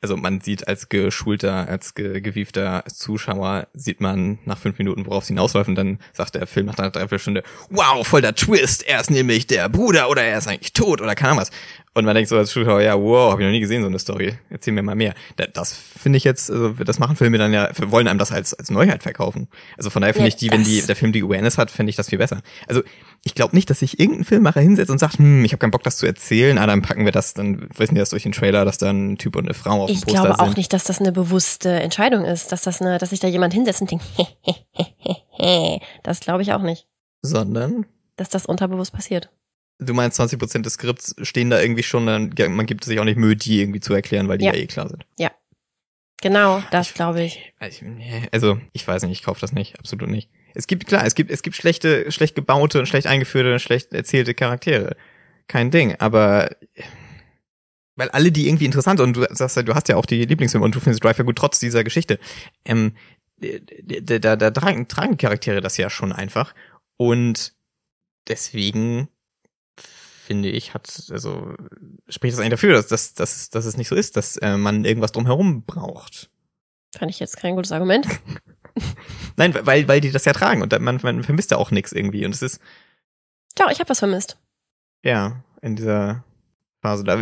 also 0.03 0.17
man 0.17 0.41
sieht 0.41 0.67
als 0.67 0.89
geschulter, 0.89 1.69
als 1.69 1.95
ge 1.95 2.21
gewiefter 2.21 2.85
Zuschauer, 2.93 3.69
sieht 3.73 4.01
man 4.01 4.41
nach 4.45 4.59
fünf 4.59 4.79
Minuten, 4.79 5.07
worauf 5.07 5.25
sie 5.25 5.29
hinausläuft 5.29 5.71
dann 5.77 6.01
sagt 6.13 6.35
der 6.35 6.47
Film 6.47 6.67
nach 6.67 6.77
einer 6.79 6.91
Dreiviertelstunde, 6.91 7.45
wow, 7.71 8.07
voll 8.07 8.21
der 8.21 8.35
Twist, 8.35 8.83
er 8.87 9.01
ist 9.01 9.11
nämlich 9.11 9.47
der 9.47 9.69
Bruder 9.69 10.11
oder 10.11 10.23
er 10.23 10.39
ist 10.39 10.49
eigentlich 10.49 10.73
tot 10.73 11.01
oder 11.01 11.15
keine 11.15 11.31
Ahnung 11.31 11.43
was. 11.43 11.51
Und 11.95 12.07
man 12.07 12.15
denkt 12.15 12.31
so 12.31 12.39
als 12.39 12.51
Zuschauer, 12.51 12.81
ja, 12.81 12.99
wow, 12.99 13.31
habe 13.31 13.43
ich 13.43 13.47
noch 13.47 13.53
nie 13.53 13.61
gesehen, 13.61 13.83
so 13.83 13.89
eine 13.89 13.99
Story. 13.99 14.33
Erzähl 14.49 14.73
mir 14.73 14.83
mal 14.83 14.95
mehr. 14.95 15.15
Das 15.53 15.75
finde 15.75 16.17
ich 16.17 16.25
jetzt, 16.25 16.51
also 16.51 16.71
das 16.73 16.99
machen 16.99 17.17
Filme 17.17 17.37
dann 17.37 17.53
ja, 17.53 17.69
wollen 17.91 18.09
einem 18.09 18.19
das 18.19 18.33
als, 18.33 18.55
als 18.55 18.71
Neuheit 18.71 19.03
verkaufen. 19.03 19.49
Also 19.77 19.91
von 19.91 20.01
daher 20.01 20.15
finde 20.15 20.29
ja, 20.29 20.29
ich 20.29 20.37
die, 20.37 20.51
wenn 20.51 20.65
die, 20.65 20.81
der 20.81 20.97
Film 20.97 21.13
die 21.13 21.23
Awareness 21.23 21.59
hat, 21.59 21.71
finde 21.71 21.91
ich 21.91 21.97
das 21.97 22.09
viel 22.09 22.17
besser. 22.17 22.41
Also 22.67 22.83
ich 23.25 23.35
glaube 23.35 23.55
nicht, 23.55 23.69
dass 23.69 23.81
sich 23.81 24.01
irgendein 24.01 24.25
Filmmacher 24.25 24.61
hinsetzt 24.61 24.91
und 24.91 24.99
sagt, 24.99 25.19
hm, 25.19 25.45
ich 25.45 25.53
habe 25.53 25.59
keinen 25.59 25.71
Bock, 25.71 25.83
das 25.83 25.99
zu 25.99 26.07
erzählen, 26.07 26.57
ah, 26.57 26.67
dann 26.67 26.81
packen 26.81 27.05
wir 27.05 27.13
das, 27.13 27.35
dann 27.35 27.69
wissen 27.77 27.95
wir 27.95 28.01
das 28.01 28.11
durch 28.11 28.23
den 28.23 28.33
Trailer, 28.33 28.65
dass 28.65 28.79
da 28.79 28.91
ein 28.91 29.19
Typ 29.19 29.37
und 29.37 29.45
eine 29.45 29.55
Frau 29.55 29.83
auf 29.83 29.91
dem 29.91 29.97
Poster 29.97 30.11
sind. 30.11 30.31
Ich 30.31 30.37
glaube 30.37 30.39
auch 30.39 30.57
nicht, 30.57 30.73
dass 30.73 30.85
das 30.85 30.99
eine 30.99 31.13
bewusste 31.13 31.69
Entscheidung 31.69 32.25
ist, 32.25 32.53
dass 32.53 32.63
das 32.63 32.81
eine, 32.81 32.97
dass 32.97 33.11
sich 33.11 33.21
da 33.21 33.29
jemand 33.29 33.53
hinsetzt 33.53 33.83
und 33.83 33.91
denkt, 33.91 34.05
das 36.03 36.21
glaube 36.21 36.41
ich 36.41 36.55
auch 36.55 36.63
nicht. 36.63 36.87
Sondern? 37.21 37.85
Dass 38.17 38.31
das 38.31 38.47
unterbewusst 38.47 38.93
passiert. 38.95 39.31
Du 39.83 39.95
meinst 39.95 40.21
20% 40.21 40.63
des 40.63 40.75
Skripts 40.75 41.15
stehen 41.23 41.51
da 41.51 41.61
irgendwie 41.61 41.83
schon, 41.83 42.07
dann 42.07 42.35
man 42.55 42.67
gibt 42.67 42.85
sich 42.85 42.99
auch 42.99 43.05
nicht 43.05 43.19
Mühe, 43.19 43.37
die 43.37 43.61
irgendwie 43.61 43.81
zu 43.81 43.95
erklären, 43.95 44.29
weil 44.29 44.39
die 44.39 44.47
ja, 44.47 44.55
ja 44.55 44.61
eh 44.61 44.67
klar 44.67 44.89
sind. 44.89 45.05
Ja. 45.19 45.31
Genau, 46.21 46.63
das 46.71 46.95
glaube 46.95 47.23
ich. 47.25 47.53
Also, 48.31 48.61
ich 48.73 48.87
weiß 48.87 49.03
nicht, 49.03 49.13
ich 49.13 49.25
kaufe 49.25 49.41
das 49.41 49.53
nicht, 49.53 49.79
absolut 49.81 50.09
nicht. 50.09 50.31
Es 50.55 50.69
gibt, 50.69 50.87
klar, 50.87 51.05
es 51.05 51.17
gibt, 51.17 51.31
es 51.31 51.43
gibt 51.43 51.57
schlechte, 51.57 52.13
schlecht 52.13 52.37
gebaute 52.37 52.79
und 52.79 52.87
schlecht 52.87 53.09
eingeführte 53.09 53.53
und 53.53 53.59
schlecht 53.59 53.93
erzählte 53.93 54.33
Charaktere. 54.33 54.97
Kein 55.49 55.73
Ding, 55.73 55.97
aber 55.99 56.51
weil 57.97 58.09
alle 58.11 58.33
die 58.33 58.47
irgendwie 58.49 58.65
interessant 58.65 58.99
sind 58.99 59.09
und 59.09 59.17
du 59.17 59.35
sagst 59.35 59.57
ja, 59.57 59.63
du 59.63 59.75
hast 59.75 59.89
ja 59.89 59.97
auch 59.97 60.07
die 60.07 60.25
Lieblingsfilme 60.25 60.65
und 60.65 60.75
du 60.75 60.81
findest 60.81 61.05
Drive 61.05 61.19
ja 61.19 61.25
gut 61.25 61.37
trotz 61.37 61.59
dieser 61.59 61.85
Geschichte. 61.85 62.19
Ähm, 62.65 62.97
da, 63.39 64.19
da, 64.19 64.37
da 64.37 64.51
tragen, 64.51 64.89
tragen 64.89 65.17
Charaktere 65.17 65.61
das 65.61 65.77
ja 65.77 65.91
schon 65.91 66.13
einfach 66.13 66.55
und 66.97 67.55
deswegen 68.29 69.09
finde 70.23 70.49
ich, 70.49 70.75
hat, 70.75 71.09
also 71.11 71.55
spricht 72.09 72.35
das 72.35 72.41
eigentlich 72.41 72.53
dafür, 72.53 72.75
dass, 72.75 72.87
dass, 72.87 73.15
dass, 73.15 73.51
dass 73.51 73.65
es 73.65 73.77
nicht 73.77 73.89
so 73.89 73.95
ist, 73.95 74.17
dass 74.17 74.37
äh, 74.39 74.57
man 74.57 74.85
irgendwas 74.85 75.13
drumherum 75.13 75.65
braucht. 75.65 76.31
Fand 76.97 77.11
ich 77.11 77.21
jetzt 77.21 77.37
kein 77.37 77.57
gutes 77.57 77.73
Argument. 77.73 78.07
Nein, 79.37 79.55
weil, 79.63 79.89
weil 79.89 80.01
die 80.01 80.11
das 80.11 80.25
ja 80.25 80.33
tragen 80.33 80.63
und 80.63 80.79
man, 80.81 81.01
man 81.03 81.23
vermisst 81.23 81.51
ja 81.51 81.57
auch 81.57 81.71
nichts 81.71 81.93
irgendwie. 81.93 82.25
Und 82.25 82.35
es 82.35 82.43
ist. 82.43 82.61
Doch, 83.57 83.71
ich 83.71 83.81
habe 83.81 83.91
was 83.91 83.99
vermisst. 83.99 84.39
Ja, 85.05 85.43
in 85.61 85.77
dieser 85.77 86.25
Phase. 86.81 87.05
Da, 87.05 87.17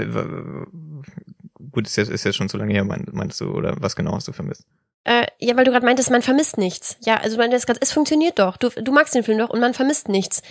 gut, 1.72 1.86
ist 1.86 1.96
jetzt, 1.96 2.10
ist 2.10 2.24
jetzt 2.24 2.36
schon 2.36 2.48
zu 2.48 2.56
lange 2.56 2.72
her, 2.72 2.84
meinst 2.84 3.40
du, 3.40 3.52
oder 3.52 3.76
was 3.80 3.96
genau 3.96 4.14
hast 4.14 4.28
du 4.28 4.32
vermisst? 4.32 4.66
Äh, 5.04 5.26
ja, 5.38 5.56
weil 5.56 5.64
du 5.64 5.70
gerade 5.70 5.86
meintest, 5.86 6.10
man 6.10 6.22
vermisst 6.22 6.58
nichts. 6.58 6.96
Ja, 7.00 7.16
also 7.16 7.36
du 7.36 7.42
meintest 7.42 7.66
gerade, 7.66 7.80
es 7.82 7.92
funktioniert 7.92 8.38
doch. 8.38 8.56
Du, 8.58 8.68
du 8.68 8.92
magst 8.92 9.14
den 9.14 9.24
Film 9.24 9.38
doch 9.38 9.48
und 9.48 9.60
man 9.60 9.72
vermisst 9.72 10.08
nichts 10.08 10.42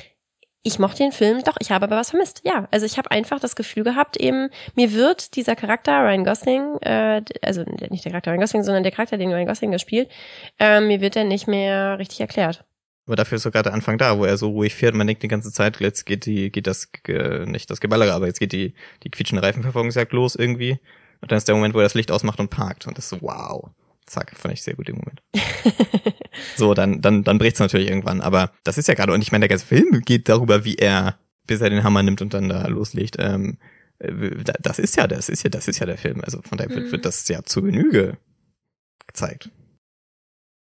ich 0.64 0.78
mochte 0.78 1.04
den 1.04 1.12
Film, 1.12 1.42
doch, 1.44 1.56
ich 1.60 1.72
habe 1.72 1.86
aber 1.86 1.96
was 1.96 2.10
vermisst. 2.10 2.42
Ja, 2.44 2.68
also 2.72 2.86
ich 2.86 2.98
habe 2.98 3.12
einfach 3.12 3.40
das 3.40 3.56
Gefühl 3.56 3.84
gehabt, 3.84 4.18
eben, 4.18 4.50
mir 4.76 4.94
wird 4.94 5.36
dieser 5.36 5.56
Charakter, 5.56 6.04
Ryan 6.04 6.26
Gosling, 6.26 6.78
äh, 6.82 7.22
also 7.42 7.64
nicht 7.90 8.04
der 8.04 8.12
Charakter 8.12 8.32
Ryan 8.32 8.42
Gosling, 8.42 8.64
sondern 8.64 8.84
der 8.84 8.92
Charakter, 8.92 9.18
den 9.18 9.32
Ryan 9.32 9.48
Gosling 9.48 9.72
da 9.72 9.80
spielt, 9.80 10.10
äh, 10.60 10.82
mir 10.82 11.00
wird 11.00 11.16
er 11.16 11.24
nicht 11.24 11.48
mehr 11.48 11.98
richtig 11.98 12.20
erklärt. 12.20 12.66
Aber 13.06 13.16
dafür 13.16 13.38
ist 13.38 13.44
sogar 13.44 13.64
der 13.64 13.74
Anfang 13.74 13.98
da, 13.98 14.20
wo 14.20 14.26
er 14.26 14.38
so 14.38 14.50
ruhig 14.50 14.76
fährt. 14.76 14.94
Man 14.94 15.08
denkt 15.08 15.24
die 15.24 15.28
ganze 15.28 15.52
Zeit, 15.52 15.80
jetzt 15.80 16.06
geht 16.06 16.28
die, 16.28 16.52
geht 16.52 16.68
das, 16.68 16.92
äh, 17.08 17.46
nicht 17.46 17.72
das 17.72 17.80
Geballere, 17.80 18.14
aber 18.14 18.28
jetzt 18.28 18.40
geht 18.40 18.52
die, 18.52 18.76
die 19.04 19.10
quietschende 19.10 19.42
Reifenverfolgungsjagd 19.42 20.12
los 20.14 20.36
irgendwie. 20.36 20.80
Und 21.22 21.32
dann 21.32 21.38
ist 21.38 21.48
der 21.48 21.56
Moment, 21.56 21.74
wo 21.74 21.80
er 21.80 21.86
das 21.86 21.96
Licht 21.96 22.12
ausmacht 22.12 22.40
und 22.40 22.50
parkt. 22.50 22.86
Und 22.86 22.98
das 22.98 23.06
ist 23.06 23.10
so, 23.10 23.22
wow. 23.22 23.72
Zack, 24.10 24.36
fand 24.36 24.54
ich 24.54 24.64
sehr 24.64 24.76
gut 24.76 24.90
im 24.90 24.98
Moment. 24.98 25.22
so, 26.58 26.74
dann, 26.74 27.02
dann, 27.02 27.24
dann 27.24 27.38
bricht's 27.38 27.60
natürlich 27.60 27.90
irgendwann. 27.90 28.22
Aber 28.22 28.52
das 28.64 28.78
ist 28.78 28.88
ja 28.88 28.96
gerade, 28.96 29.14
und 29.14 29.22
ich 29.22 29.32
meine, 29.32 29.44
der 29.44 29.50
ganze 29.50 29.66
Film 29.66 30.02
geht 30.02 30.28
darüber, 30.30 30.66
wie 30.66 30.76
er, 30.76 31.20
bis 31.46 31.62
er 31.62 31.70
den 31.70 31.84
Hammer 31.84 32.04
nimmt 32.04 32.22
und 32.22 32.34
dann 32.34 32.50
da 32.50 32.68
loslegt. 32.68 33.18
Ähm, 33.20 33.60
äh, 34.00 34.12
das 34.60 34.80
ist 34.80 34.96
ja, 34.98 35.08
das 35.08 35.30
ist 35.30 35.44
ja, 35.44 35.50
das 35.50 35.68
ist 35.68 35.80
ja 35.80 35.86
der 35.86 35.98
Film. 35.98 36.22
Also 36.24 36.42
von 36.42 36.58
daher 36.58 36.74
wird, 36.76 36.88
mhm. 36.88 36.92
wird 36.92 37.06
das 37.06 37.28
ja 37.28 37.44
zu 37.44 37.62
Genüge 37.62 38.18
gezeigt. 39.08 39.50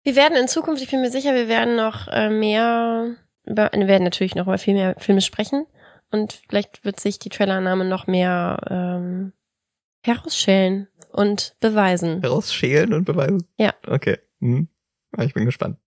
Wir 0.04 0.16
werden 0.16 0.38
in 0.38 0.48
Zukunft, 0.48 0.82
ich 0.82 0.92
bin 0.92 1.02
mir 1.02 1.12
sicher, 1.12 1.34
wir 1.34 1.48
werden 1.48 1.76
noch 1.76 2.08
äh, 2.08 2.30
mehr 2.30 3.16
über, 3.44 3.72
wir 3.74 3.88
werden 3.88 4.04
natürlich 4.04 4.36
noch 4.36 4.48
über 4.48 4.58
viel 4.58 4.76
mehr 4.76 4.96
Filme 4.98 5.22
sprechen. 5.22 5.66
Und 6.12 6.42
vielleicht 6.48 6.86
wird 6.86 7.00
sich 7.00 7.20
die 7.20 7.30
Trailername 7.30 7.84
noch 7.84 8.08
mehr 8.08 8.60
ähm, 8.70 9.34
herausschälen 10.06 10.88
und 11.16 11.56
beweisen. 11.60 12.22
Herausschälen 12.22 12.94
und 12.94 13.06
beweisen? 13.06 13.48
Ja. 13.58 13.74
Okay. 13.88 14.18
Hm. 14.42 14.68
Ich 15.20 15.34
bin 15.34 15.46
gespannt. 15.46 15.78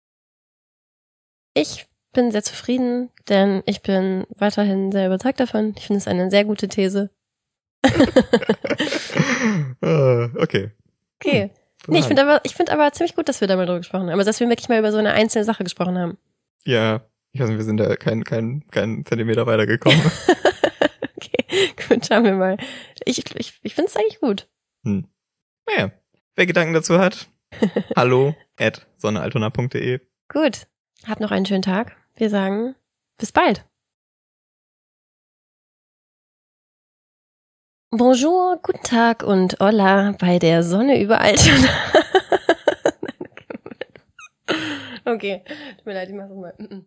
Ich 1.54 1.86
bin 2.12 2.30
sehr 2.30 2.42
zufrieden, 2.42 3.10
denn 3.28 3.62
ich 3.66 3.82
bin 3.82 4.26
weiterhin 4.36 4.90
sehr 4.90 5.06
überzeugt 5.06 5.40
davon. 5.40 5.74
Ich 5.76 5.86
finde 5.86 5.98
es 5.98 6.08
eine 6.08 6.30
sehr 6.30 6.44
gute 6.44 6.68
These. 6.68 7.10
Ah, 9.82 10.30
okay. 10.38 10.70
Okay. 11.20 11.42
Hm. 11.42 11.50
Nee, 11.88 11.98
ich 12.00 12.06
finde 12.06 12.22
aber, 12.22 12.40
ich 12.44 12.54
finde 12.54 12.72
aber 12.72 12.92
ziemlich 12.92 13.14
gut, 13.14 13.28
dass 13.28 13.40
wir 13.40 13.48
da 13.48 13.56
mal 13.56 13.66
drüber 13.66 13.78
gesprochen 13.78 14.10
haben. 14.10 14.18
Also, 14.18 14.28
dass 14.28 14.40
wir 14.40 14.48
wirklich 14.48 14.68
mal 14.68 14.78
über 14.78 14.92
so 14.92 14.98
eine 14.98 15.12
einzelne 15.12 15.44
Sache 15.44 15.64
gesprochen 15.64 15.98
haben. 15.98 16.18
Ja, 16.64 17.02
ich 17.32 17.40
weiß 17.40 17.48
nicht, 17.48 17.58
wir 17.58 17.64
sind 17.64 17.76
da 17.78 17.96
kein, 17.96 18.24
kein, 18.24 18.64
kein 18.70 19.04
Zentimeter 19.04 19.46
weitergekommen. 19.46 20.00
okay, 21.16 21.44
gut, 21.88 22.06
schauen 22.06 22.24
wir 22.24 22.34
mal. 22.34 22.56
Ich, 23.04 23.18
ich, 23.18 23.60
ich 23.62 23.74
finde 23.74 23.90
es 23.90 23.96
eigentlich 23.96 24.20
gut. 24.20 24.48
Hm. 24.84 25.06
Naja, 25.68 25.90
wer 26.34 26.46
Gedanken 26.46 26.72
dazu 26.72 26.98
hat, 26.98 27.28
hallo 27.96 28.34
at 28.58 28.86
sonnealtona.de. 28.96 30.00
Gut, 30.28 30.66
habt 31.06 31.20
noch 31.20 31.30
einen 31.30 31.44
schönen 31.44 31.62
Tag. 31.62 31.94
Wir 32.14 32.30
sagen 32.30 32.74
bis 33.18 33.32
bald. 33.32 33.66
Bonjour, 37.90 38.58
guten 38.62 38.82
Tag 38.82 39.22
und 39.22 39.58
hola 39.60 40.14
bei 40.18 40.38
der 40.38 40.62
Sonne 40.62 41.02
über 41.02 41.20
Altona. 41.20 41.68
okay, 45.04 45.42
tut 45.76 45.86
mir 45.86 45.94
leid, 45.94 46.08
ich 46.08 46.14
mach's 46.14 46.34
mal. 46.34 46.84